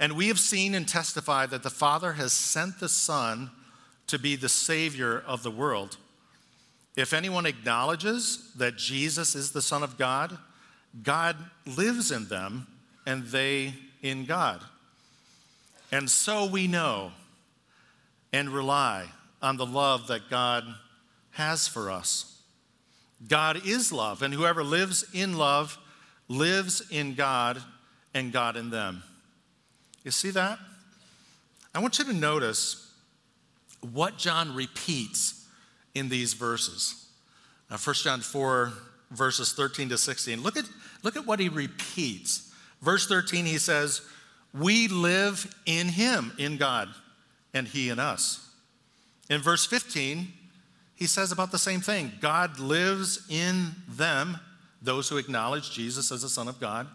[0.00, 3.50] And we have seen and testified that the Father has sent the Son
[4.08, 5.96] to be the Savior of the world.
[6.96, 10.36] If anyone acknowledges that Jesus is the Son of God,
[11.02, 12.66] God lives in them
[13.06, 14.60] and they in God.
[15.94, 17.12] And so we know
[18.32, 19.06] and rely
[19.40, 20.64] on the love that God
[21.30, 22.42] has for us.
[23.28, 25.78] God is love, and whoever lives in love
[26.26, 27.62] lives in God
[28.12, 29.04] and God in them.
[30.02, 30.58] You see that?
[31.72, 32.92] I want you to notice
[33.92, 35.46] what John repeats
[35.94, 37.06] in these verses.
[37.70, 38.72] Now, 1 John 4,
[39.12, 40.42] verses 13 to 16.
[40.42, 40.64] Look at,
[41.04, 42.52] look at what he repeats.
[42.82, 44.02] Verse 13, he says,
[44.58, 46.88] We live in him, in God,
[47.52, 48.48] and he in us.
[49.28, 50.28] In verse 15,
[50.94, 54.38] he says about the same thing God lives in them,
[54.80, 56.86] those who acknowledge Jesus as the Son of God,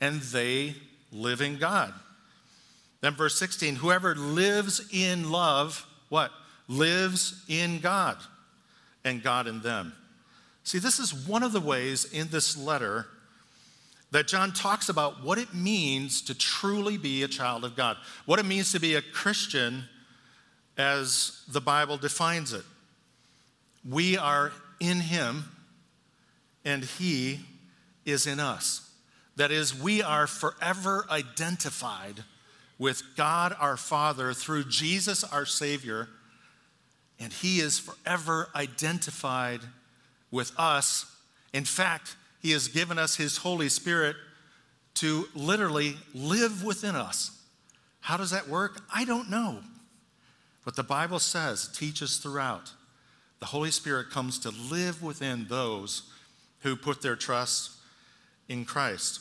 [0.00, 0.74] and they
[1.12, 1.94] live in God.
[3.00, 6.32] Then verse 16, whoever lives in love, what?
[6.68, 8.16] Lives in God
[9.04, 9.92] and God in them.
[10.64, 13.06] See, this is one of the ways in this letter
[14.14, 17.96] that John talks about what it means to truly be a child of God,
[18.26, 19.86] what it means to be a Christian
[20.78, 22.62] as the Bible defines it.
[23.84, 25.46] We are in Him,
[26.64, 27.40] and He
[28.04, 28.88] is in us.
[29.34, 32.22] That is, we are forever identified
[32.78, 36.08] with God our Father through Jesus our Savior,
[37.18, 39.62] and He is forever identified
[40.30, 41.04] with us.
[41.52, 42.14] In fact,
[42.44, 44.16] He has given us His Holy Spirit
[44.96, 47.40] to literally live within us.
[48.00, 48.82] How does that work?
[48.94, 49.60] I don't know.
[50.62, 52.70] But the Bible says, teaches throughout,
[53.40, 56.12] the Holy Spirit comes to live within those
[56.60, 57.78] who put their trust
[58.46, 59.20] in Christ.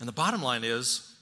[0.00, 1.14] And the bottom line is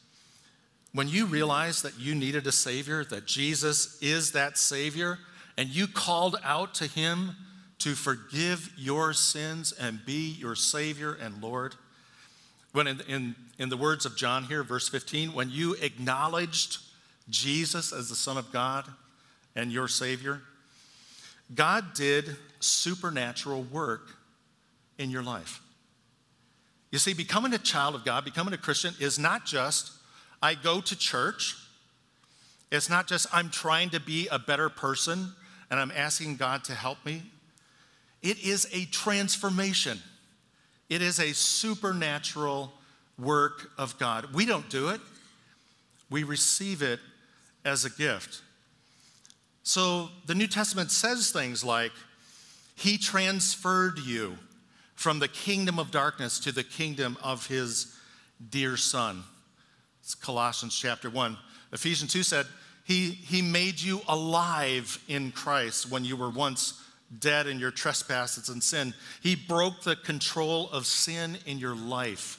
[0.93, 5.19] when you realize that you needed a Savior, that Jesus is that Savior,
[5.59, 7.35] and you called out to Him
[7.83, 11.75] to forgive your sins and be your Savior and Lord,
[12.73, 16.79] when in, in, in the words of John here, verse 15, when you acknowledged
[17.29, 18.87] Jesus as the Son of God
[19.57, 20.43] and your Savior,
[21.53, 24.17] God did supernatural work
[24.97, 25.61] in your life.
[26.93, 29.91] You see, becoming a child of God, becoming a Christian, is not just
[30.41, 31.57] I go to church.
[32.71, 35.33] It's not just I'm trying to be a better person
[35.71, 37.23] and I'm asking God to help me.
[38.23, 39.99] It is a transformation,
[40.89, 42.73] it is a supernatural
[43.19, 44.33] work of God.
[44.33, 45.01] We don't do it,
[46.11, 47.01] we receive it
[47.65, 48.43] as a gift.
[49.65, 51.93] So the New Testament says things like,
[52.75, 54.37] He transferred you
[54.95, 57.97] from the kingdom of darkness to the kingdom of His
[58.51, 59.23] dear Son.
[60.01, 61.37] It's Colossians chapter 1.
[61.73, 62.47] Ephesians 2 said,
[62.85, 66.82] he, he made you alive in Christ when you were once
[67.19, 68.95] dead in your trespasses and sin.
[69.23, 72.39] He broke the control of sin in your life.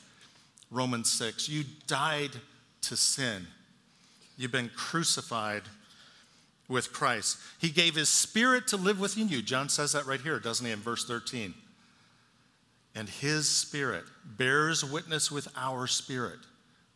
[0.71, 1.49] Romans 6.
[1.49, 2.32] You died
[2.82, 3.47] to sin.
[4.38, 5.63] You've been crucified
[6.67, 7.38] with Christ.
[7.59, 9.41] He gave his spirit to live within you.
[9.41, 11.53] John says that right here, doesn't he, in verse 13?
[12.95, 16.39] And his spirit bears witness with our spirit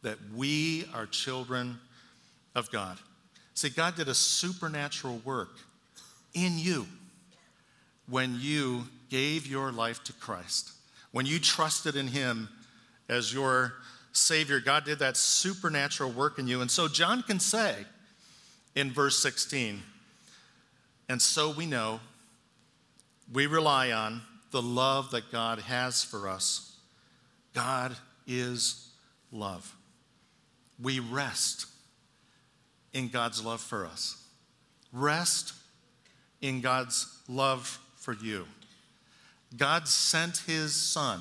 [0.03, 1.79] that we are children
[2.55, 2.97] of God.
[3.53, 5.49] See, God did a supernatural work
[6.33, 6.87] in you
[8.09, 10.71] when you gave your life to Christ,
[11.11, 12.49] when you trusted in him
[13.09, 13.73] as your
[14.11, 16.61] Savior, God did that supernatural work in you.
[16.61, 17.75] And so John can say
[18.75, 19.81] in verse 16,
[21.09, 21.99] and so we know,
[23.31, 26.75] we rely on the love that God has for us.
[27.53, 27.95] God
[28.25, 28.89] is
[29.31, 29.75] love.
[30.81, 31.67] We rest
[32.93, 34.23] in God's love for us.
[34.91, 35.53] Rest
[36.41, 38.45] in God's love for you.
[39.57, 41.19] God sent his son.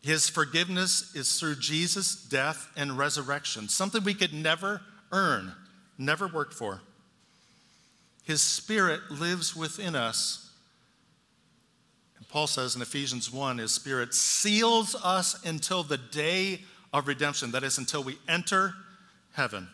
[0.00, 4.80] His forgiveness is through Jesus' death and resurrection, something we could never
[5.12, 5.52] earn,
[5.98, 6.80] never work for.
[8.24, 10.50] His spirit lives within us.
[12.16, 16.62] And Paul says in Ephesians 1 his spirit seals us until the day
[16.94, 18.72] of redemption, that is, until we enter
[19.34, 19.68] heaven.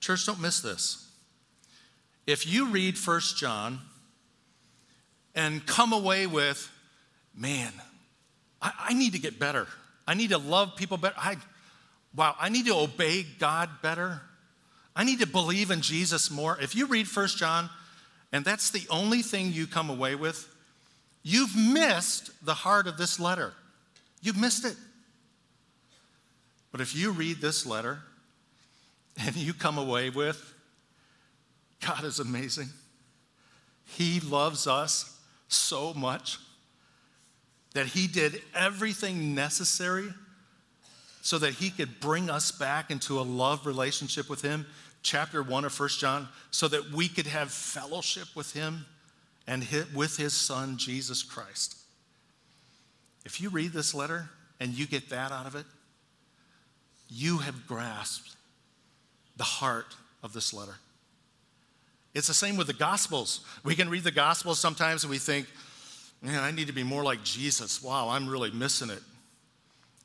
[0.00, 1.05] Church, don't miss this.
[2.26, 3.80] If you read 1 John
[5.34, 6.70] and come away with,
[7.34, 7.72] man,
[8.60, 9.68] I, I, need to get better.
[10.08, 11.14] I need to love people better.
[11.16, 11.36] I,
[12.14, 14.22] wow, I need to obey God better.
[14.96, 16.58] I need to believe in Jesus more.
[16.60, 17.70] If you read 1 John
[18.32, 20.52] and that's the only thing you come away with,
[21.22, 23.52] you've missed the heart of this letter.
[24.20, 24.76] You've missed it.
[26.72, 28.00] But if you read this letter
[29.20, 30.54] and you come away with,
[31.80, 32.68] God is amazing.
[33.84, 35.18] He loves us
[35.48, 36.38] so much
[37.74, 40.08] that He did everything necessary
[41.22, 44.66] so that He could bring us back into a love relationship with Him.
[45.02, 48.86] Chapter 1 of 1 John, so that we could have fellowship with Him
[49.46, 49.64] and
[49.94, 51.76] with His Son, Jesus Christ.
[53.24, 55.66] If you read this letter and you get that out of it,
[57.08, 58.34] you have grasped
[59.36, 60.74] the heart of this letter.
[62.16, 63.40] It's the same with the Gospels.
[63.62, 65.46] We can read the Gospels sometimes and we think,
[66.22, 67.82] man, I need to be more like Jesus.
[67.82, 69.02] Wow, I'm really missing it.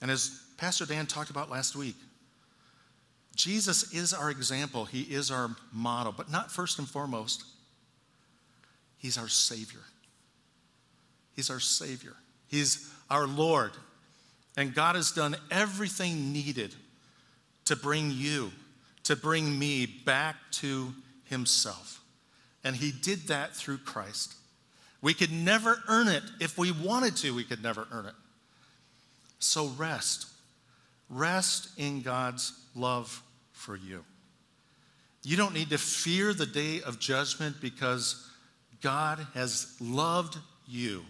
[0.01, 1.95] And as Pastor Dan talked about last week,
[3.38, 7.45] Jesus is our example, He is our model, but not first and foremost.
[8.97, 9.80] He's our Savior.
[11.34, 12.18] He's our Savior.
[12.49, 13.72] He's our Lord.
[14.57, 16.76] And God has done everything needed
[17.64, 18.51] to bring you,
[19.03, 20.93] to bring me back to
[21.24, 22.01] Himself.
[22.64, 24.36] And he did that through Christ.
[25.01, 26.24] We could never earn it.
[26.39, 28.14] If we wanted to, we could never earn it.
[29.39, 30.28] So rest.
[31.09, 34.03] Rest in God's love for you.
[35.24, 38.28] You don't need to fear the day of judgment because
[38.82, 40.38] God has loved
[40.68, 41.03] you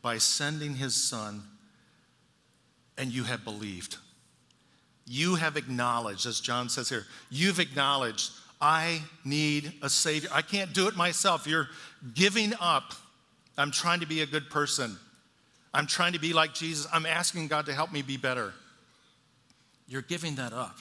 [0.00, 1.42] by sending his son
[2.98, 3.96] and you have believed.
[5.06, 8.30] You have acknowledged, as John says here, you've acknowledged
[8.62, 10.30] I need a Savior.
[10.32, 11.48] I can't do it myself.
[11.48, 11.68] You're
[12.14, 12.94] giving up.
[13.58, 14.96] I'm trying to be a good person.
[15.74, 16.86] I'm trying to be like Jesus.
[16.92, 18.54] I'm asking God to help me be better.
[19.88, 20.78] You're giving that up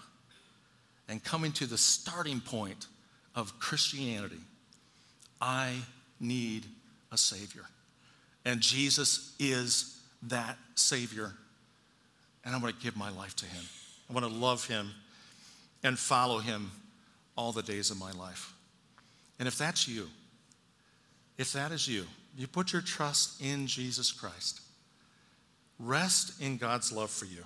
[1.09, 2.85] and coming to the starting point
[3.33, 4.39] of Christianity.
[5.41, 5.73] I
[6.19, 6.65] need
[7.11, 7.63] a Savior.
[8.45, 11.31] And Jesus is that Savior.
[12.45, 13.63] And I want to give my life to Him.
[14.07, 14.91] I want to love Him
[15.83, 16.69] and follow Him
[17.41, 18.53] all the days of my life.
[19.39, 20.07] And if that's you,
[21.39, 22.05] if that is you,
[22.37, 24.61] you put your trust in Jesus Christ,
[25.79, 27.43] rest in God's love for you.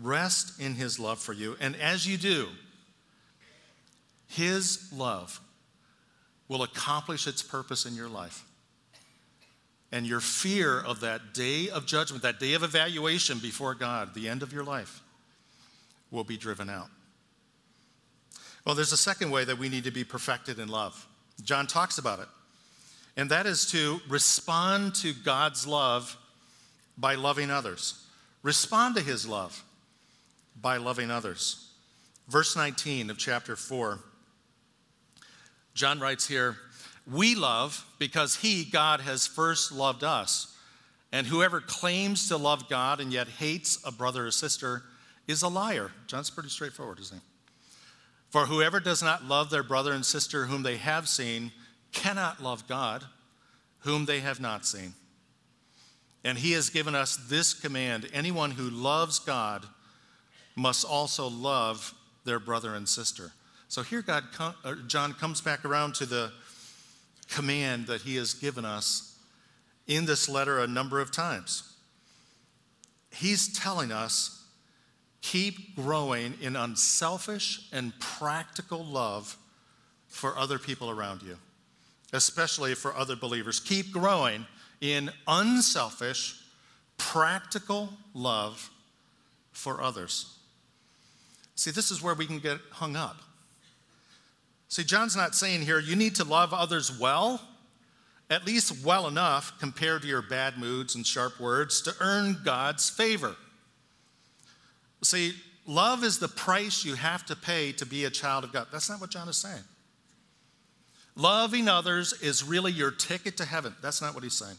[0.00, 1.56] Rest in his love for you.
[1.60, 2.46] And as you do,
[4.28, 5.40] his love
[6.48, 8.44] will accomplish its purpose in your life.
[9.90, 14.28] And your fear of that day of judgment, that day of evaluation before God, the
[14.28, 15.02] end of your life,
[16.10, 16.88] will be driven out.
[18.64, 21.06] Well, there's a second way that we need to be perfected in love.
[21.42, 22.28] John talks about it,
[23.16, 26.16] and that is to respond to God's love
[26.96, 28.06] by loving others.
[28.42, 29.64] Respond to his love
[30.60, 31.70] by loving others.
[32.28, 33.98] Verse 19 of chapter 4,
[35.74, 36.56] John writes here,
[37.10, 40.56] We love because he, God, has first loved us.
[41.12, 44.82] And whoever claims to love God and yet hates a brother or sister
[45.28, 45.90] is a liar.
[46.06, 47.31] John's pretty straightforward, isn't he?
[48.32, 51.52] For whoever does not love their brother and sister whom they have seen
[51.92, 53.04] cannot love God,
[53.80, 54.94] whom they have not seen.
[56.24, 59.66] And he has given us this command anyone who loves God
[60.56, 61.92] must also love
[62.24, 63.32] their brother and sister.
[63.68, 64.24] So here God
[64.86, 66.32] John comes back around to the
[67.28, 69.14] command that he has given us
[69.86, 71.70] in this letter a number of times.
[73.10, 74.41] He's telling us
[75.22, 79.36] Keep growing in unselfish and practical love
[80.08, 81.38] for other people around you,
[82.12, 83.60] especially for other believers.
[83.60, 84.44] Keep growing
[84.80, 86.40] in unselfish,
[86.98, 88.70] practical love
[89.52, 90.36] for others.
[91.54, 93.16] See, this is where we can get hung up.
[94.68, 97.40] See, John's not saying here you need to love others well,
[98.28, 102.90] at least well enough compared to your bad moods and sharp words to earn God's
[102.90, 103.36] favor.
[105.02, 105.34] See,
[105.66, 108.68] love is the price you have to pay to be a child of God.
[108.70, 109.62] That's not what John is saying.
[111.14, 113.74] Loving others is really your ticket to heaven.
[113.82, 114.56] That's not what he's saying.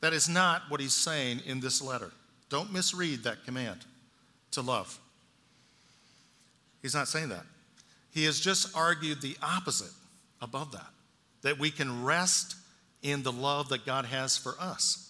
[0.00, 2.10] That is not what he's saying in this letter.
[2.48, 3.80] Don't misread that command
[4.52, 4.98] to love.
[6.82, 7.44] He's not saying that.
[8.12, 9.92] He has just argued the opposite
[10.40, 10.86] above that,
[11.42, 12.56] that we can rest
[13.02, 15.09] in the love that God has for us.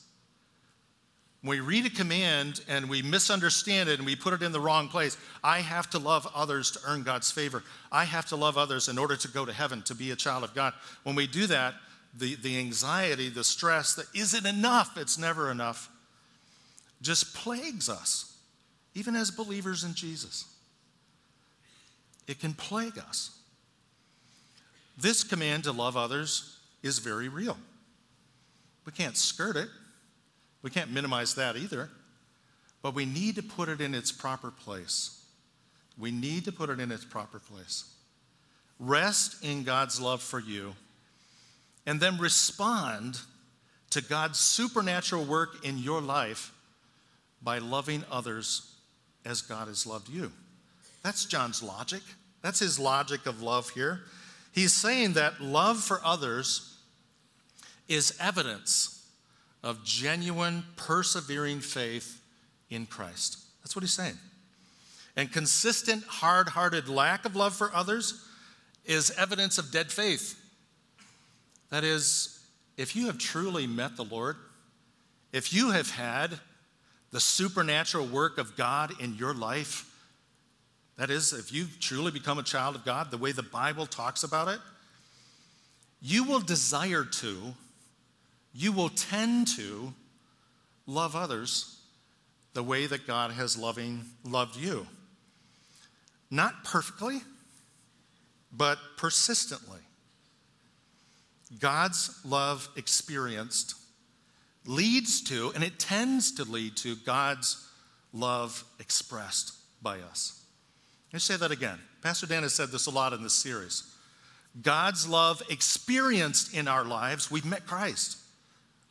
[1.42, 4.60] When we read a command and we misunderstand it and we put it in the
[4.60, 7.62] wrong place, I have to love others to earn God's favor.
[7.90, 10.44] I have to love others in order to go to heaven, to be a child
[10.44, 10.74] of God.
[11.02, 11.74] When we do that,
[12.14, 15.88] the, the anxiety, the stress that isn't enough, it's never enough,
[17.00, 18.36] just plagues us,
[18.94, 20.44] even as believers in Jesus.
[22.26, 23.38] It can plague us.
[24.98, 27.56] This command to love others is very real.
[28.84, 29.68] We can't skirt it.
[30.62, 31.90] We can't minimize that either.
[32.82, 35.24] But we need to put it in its proper place.
[35.98, 37.84] We need to put it in its proper place.
[38.78, 40.74] Rest in God's love for you,
[41.84, 43.20] and then respond
[43.90, 46.52] to God's supernatural work in your life
[47.42, 48.74] by loving others
[49.26, 50.32] as God has loved you.
[51.02, 52.02] That's John's logic.
[52.42, 54.00] That's his logic of love here.
[54.52, 56.78] He's saying that love for others
[57.88, 58.99] is evidence
[59.62, 62.20] of genuine, persevering faith
[62.70, 63.38] in Christ.
[63.62, 64.18] That's what he's saying.
[65.16, 68.26] And consistent, hard hearted lack of love for others
[68.84, 70.40] is evidence of dead faith.
[71.70, 72.40] That is,
[72.76, 74.36] if you have truly met the Lord,
[75.32, 76.38] if you have had
[77.10, 79.86] the supernatural work of God in your life,
[80.96, 84.22] that is, if you've truly become a child of God the way the Bible talks
[84.22, 84.60] about it,
[86.02, 87.54] you will desire to
[88.52, 89.92] you will tend to
[90.86, 91.80] love others
[92.52, 94.86] the way that God has loving loved you.
[96.30, 97.20] Not perfectly,
[98.52, 99.80] but persistently.
[101.58, 103.74] God's love experienced
[104.66, 107.68] leads to, and it tends to lead to, God's
[108.12, 110.44] love expressed by us.
[111.08, 111.78] Let me say that again.
[112.02, 113.84] Pastor Dan has said this a lot in this series.
[114.62, 118.19] God's love experienced in our lives, we've met Christ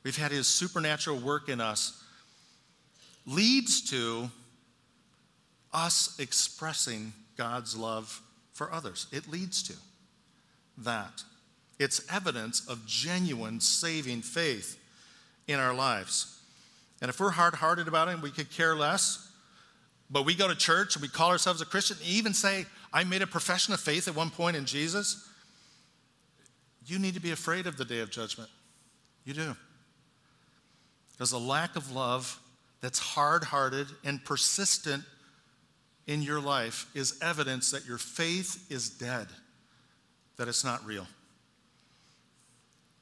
[0.10, 2.04] we've had his supernatural work in us,
[3.28, 4.28] leads to
[5.72, 8.20] us expressing God's love
[8.52, 9.06] for others.
[9.12, 9.74] It leads to
[10.80, 11.22] that.
[11.78, 14.80] It's evidence of genuine saving faith
[15.48, 16.42] in our lives.
[17.04, 19.32] And if we're hard hearted about it we could care less,
[20.10, 23.22] but we go to church and we call ourselves a Christian, even say, I made
[23.22, 25.30] a profession of faith at one point in Jesus,
[26.88, 28.50] you need to be afraid of the day of judgment.
[29.24, 29.56] You do.
[31.20, 32.40] Because a lack of love
[32.80, 35.04] that's hard hearted and persistent
[36.08, 39.28] in your life is evidence that your faith is dead,
[40.38, 41.06] that it's not real.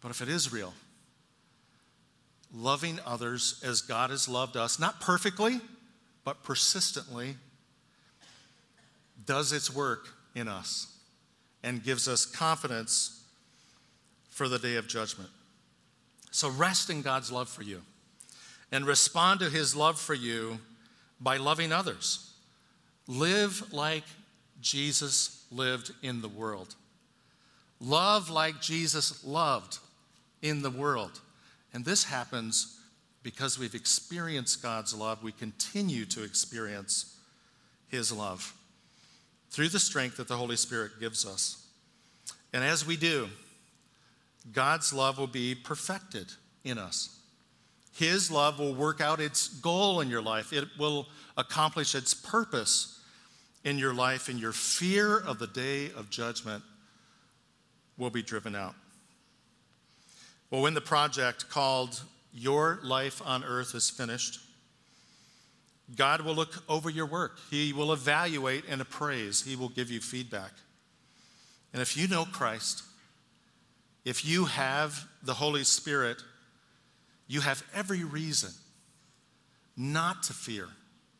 [0.01, 0.73] But if it is real,
[2.51, 5.61] loving others as God has loved us, not perfectly,
[6.25, 7.35] but persistently,
[9.27, 10.87] does its work in us
[11.61, 13.21] and gives us confidence
[14.31, 15.29] for the day of judgment.
[16.31, 17.83] So rest in God's love for you
[18.71, 20.59] and respond to his love for you
[21.19, 22.33] by loving others.
[23.07, 24.03] Live like
[24.61, 26.75] Jesus lived in the world.
[27.79, 29.79] Love like Jesus loved
[30.41, 31.19] in the world.
[31.73, 32.79] And this happens
[33.23, 35.23] because we've experienced God's love.
[35.23, 37.17] We continue to experience
[37.87, 38.53] his love
[39.49, 41.65] through the strength that the Holy Spirit gives us.
[42.53, 43.29] And as we do,
[44.51, 46.27] God's love will be perfected
[46.63, 47.16] in us.
[47.97, 53.01] His love will work out its goal in your life, it will accomplish its purpose
[53.63, 56.63] in your life, and your fear of the day of judgment
[57.97, 58.75] will be driven out.
[60.51, 64.39] Well, when the project called Your Life on Earth is finished,
[65.95, 67.39] God will look over your work.
[67.49, 69.43] He will evaluate and appraise.
[69.43, 70.51] He will give you feedback.
[71.73, 72.83] And if you know Christ,
[74.05, 76.21] if you have the Holy Spirit,
[77.27, 78.51] you have every reason
[79.75, 80.67] not to fear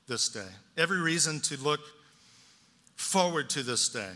[0.08, 0.48] this day,
[0.78, 1.82] every reason to look
[2.96, 4.12] forward to this day.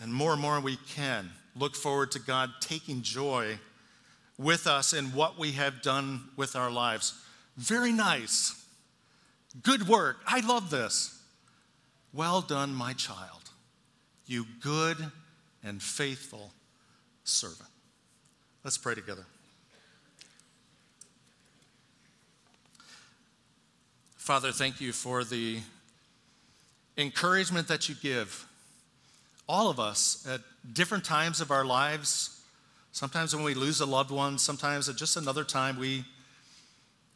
[0.00, 3.58] And more and more we can look forward to God taking joy
[4.38, 7.14] with us in what we have done with our lives.
[7.56, 8.62] Very nice.
[9.62, 10.18] Good work.
[10.26, 11.18] I love this.
[12.12, 13.50] Well done, my child.
[14.26, 14.98] You good
[15.62, 16.52] and faithful
[17.24, 17.70] servant.
[18.64, 19.24] Let's pray together.
[24.26, 25.60] Father, thank you for the
[26.98, 28.44] encouragement that you give
[29.48, 30.40] all of us at
[30.72, 32.40] different times of our lives,
[32.90, 36.04] sometimes when we lose a loved one, sometimes at just another time, we,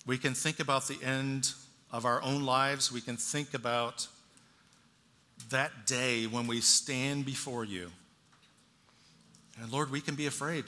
[0.07, 1.51] we can think about the end
[1.91, 2.93] of our own lives.
[2.93, 4.07] We can think about
[5.49, 7.91] that day when we stand before you.
[9.61, 10.65] And Lord, we can be afraid.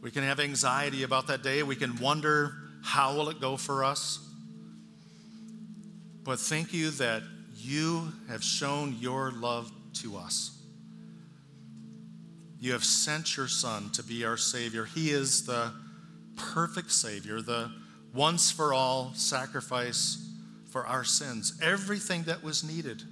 [0.00, 1.62] We can have anxiety about that day.
[1.62, 4.18] We can wonder how will it go for us.
[6.24, 7.22] But thank you that
[7.54, 9.70] you have shown your love
[10.00, 10.58] to us.
[12.58, 14.86] You have sent your Son to be our Savior.
[14.86, 15.70] He is the
[16.36, 17.70] perfect Savior, the
[18.14, 20.30] once for all sacrifice
[20.70, 21.58] for our sins.
[21.62, 23.02] Everything that was needed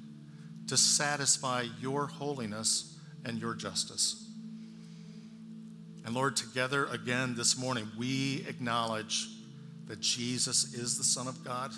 [0.68, 4.26] to satisfy your holiness and your justice.
[6.06, 9.28] And Lord, together again this morning, we acknowledge
[9.86, 11.72] that Jesus is the Son of God,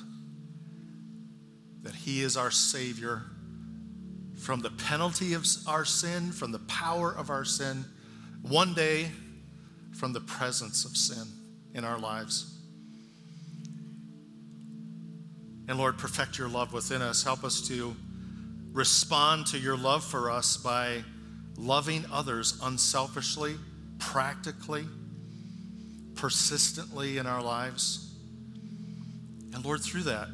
[1.85, 3.23] that He is our Savior
[4.37, 7.85] from the penalty of our sin, from the power of our sin,
[8.43, 9.11] one day
[9.97, 11.25] from the presence of sin
[11.73, 12.59] in our lives.
[15.69, 17.23] And Lord, perfect your love within us.
[17.23, 17.95] Help us to
[18.73, 21.03] respond to your love for us by
[21.57, 23.55] loving others unselfishly,
[23.99, 24.85] practically,
[26.17, 28.15] persistently in our lives.
[29.55, 30.29] And Lord, through that,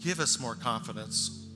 [0.00, 1.46] give us more confidence.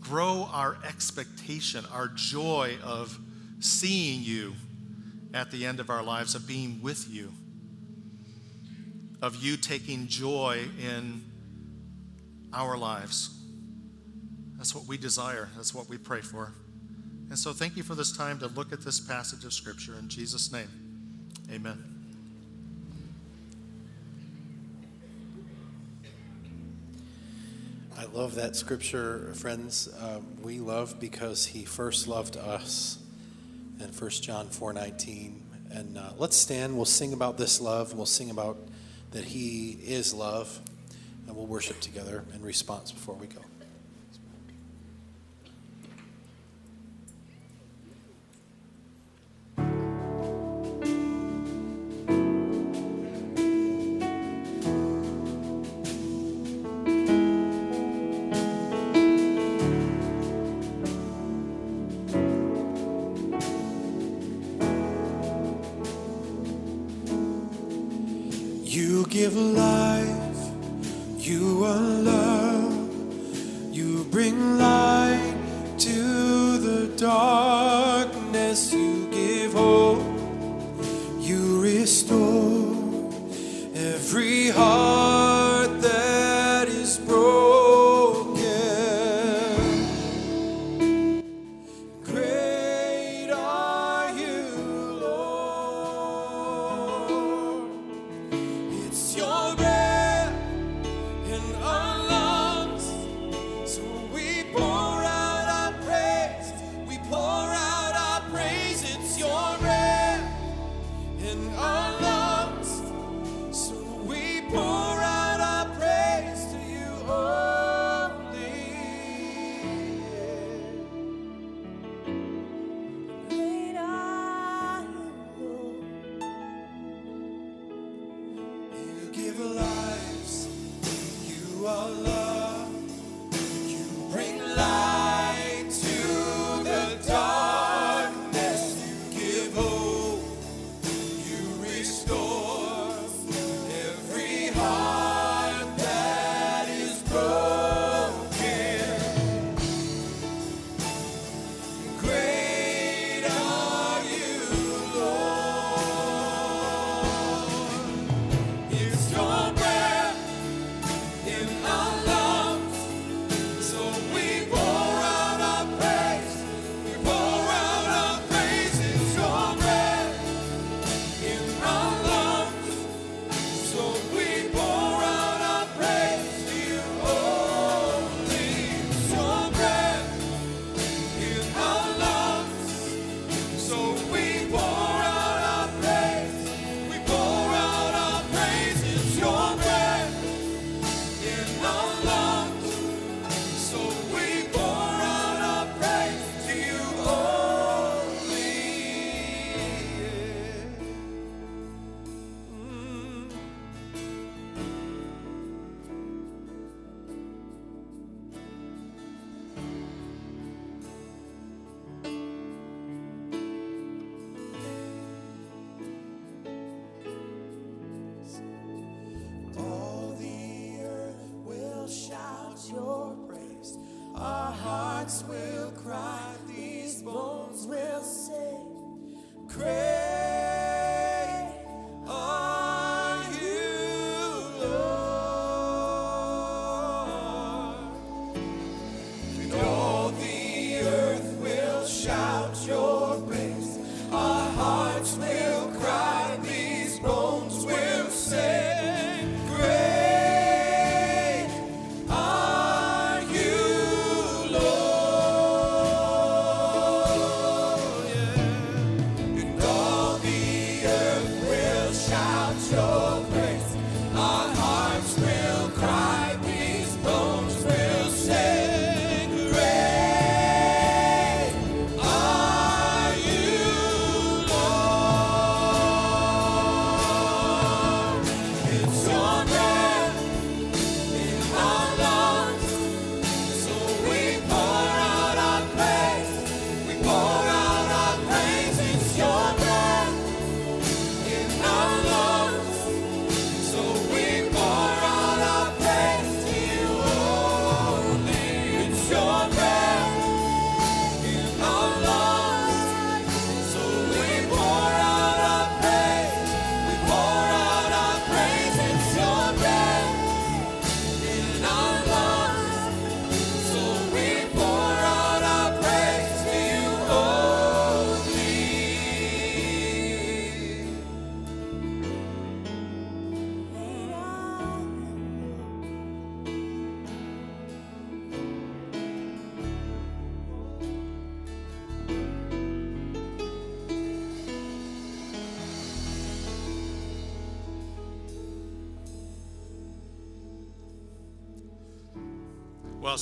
[0.00, 3.18] Grow our expectation, our joy of
[3.60, 4.54] seeing you
[5.34, 7.32] at the end of our lives, of being with you,
[9.20, 11.22] of you taking joy in
[12.52, 13.36] our lives.
[14.56, 15.48] That's what we desire.
[15.56, 16.52] That's what we pray for.
[17.28, 19.94] And so thank you for this time to look at this passage of Scripture.
[19.98, 20.68] In Jesus' name,
[21.50, 21.95] amen.
[28.06, 29.88] I love that scripture, friends.
[30.00, 32.98] Um, we love because he first loved us
[33.80, 35.32] in 1 John 4.19.
[35.72, 36.76] And uh, let's stand.
[36.76, 37.94] We'll sing about this love.
[37.94, 38.58] We'll sing about
[39.10, 40.60] that he is love.
[41.26, 43.40] And we'll worship together in response before we go.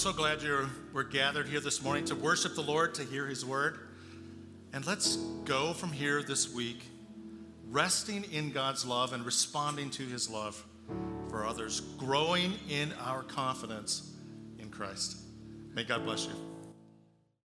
[0.04, 3.42] So glad you're, we're gathered here this morning to worship the Lord, to hear His
[3.42, 3.78] word.
[4.74, 6.82] And let's go from here this week
[7.70, 10.62] resting in God's love and responding to His love
[11.30, 14.12] for others, growing in our confidence
[14.58, 15.16] in Christ.
[15.72, 16.43] May God bless you.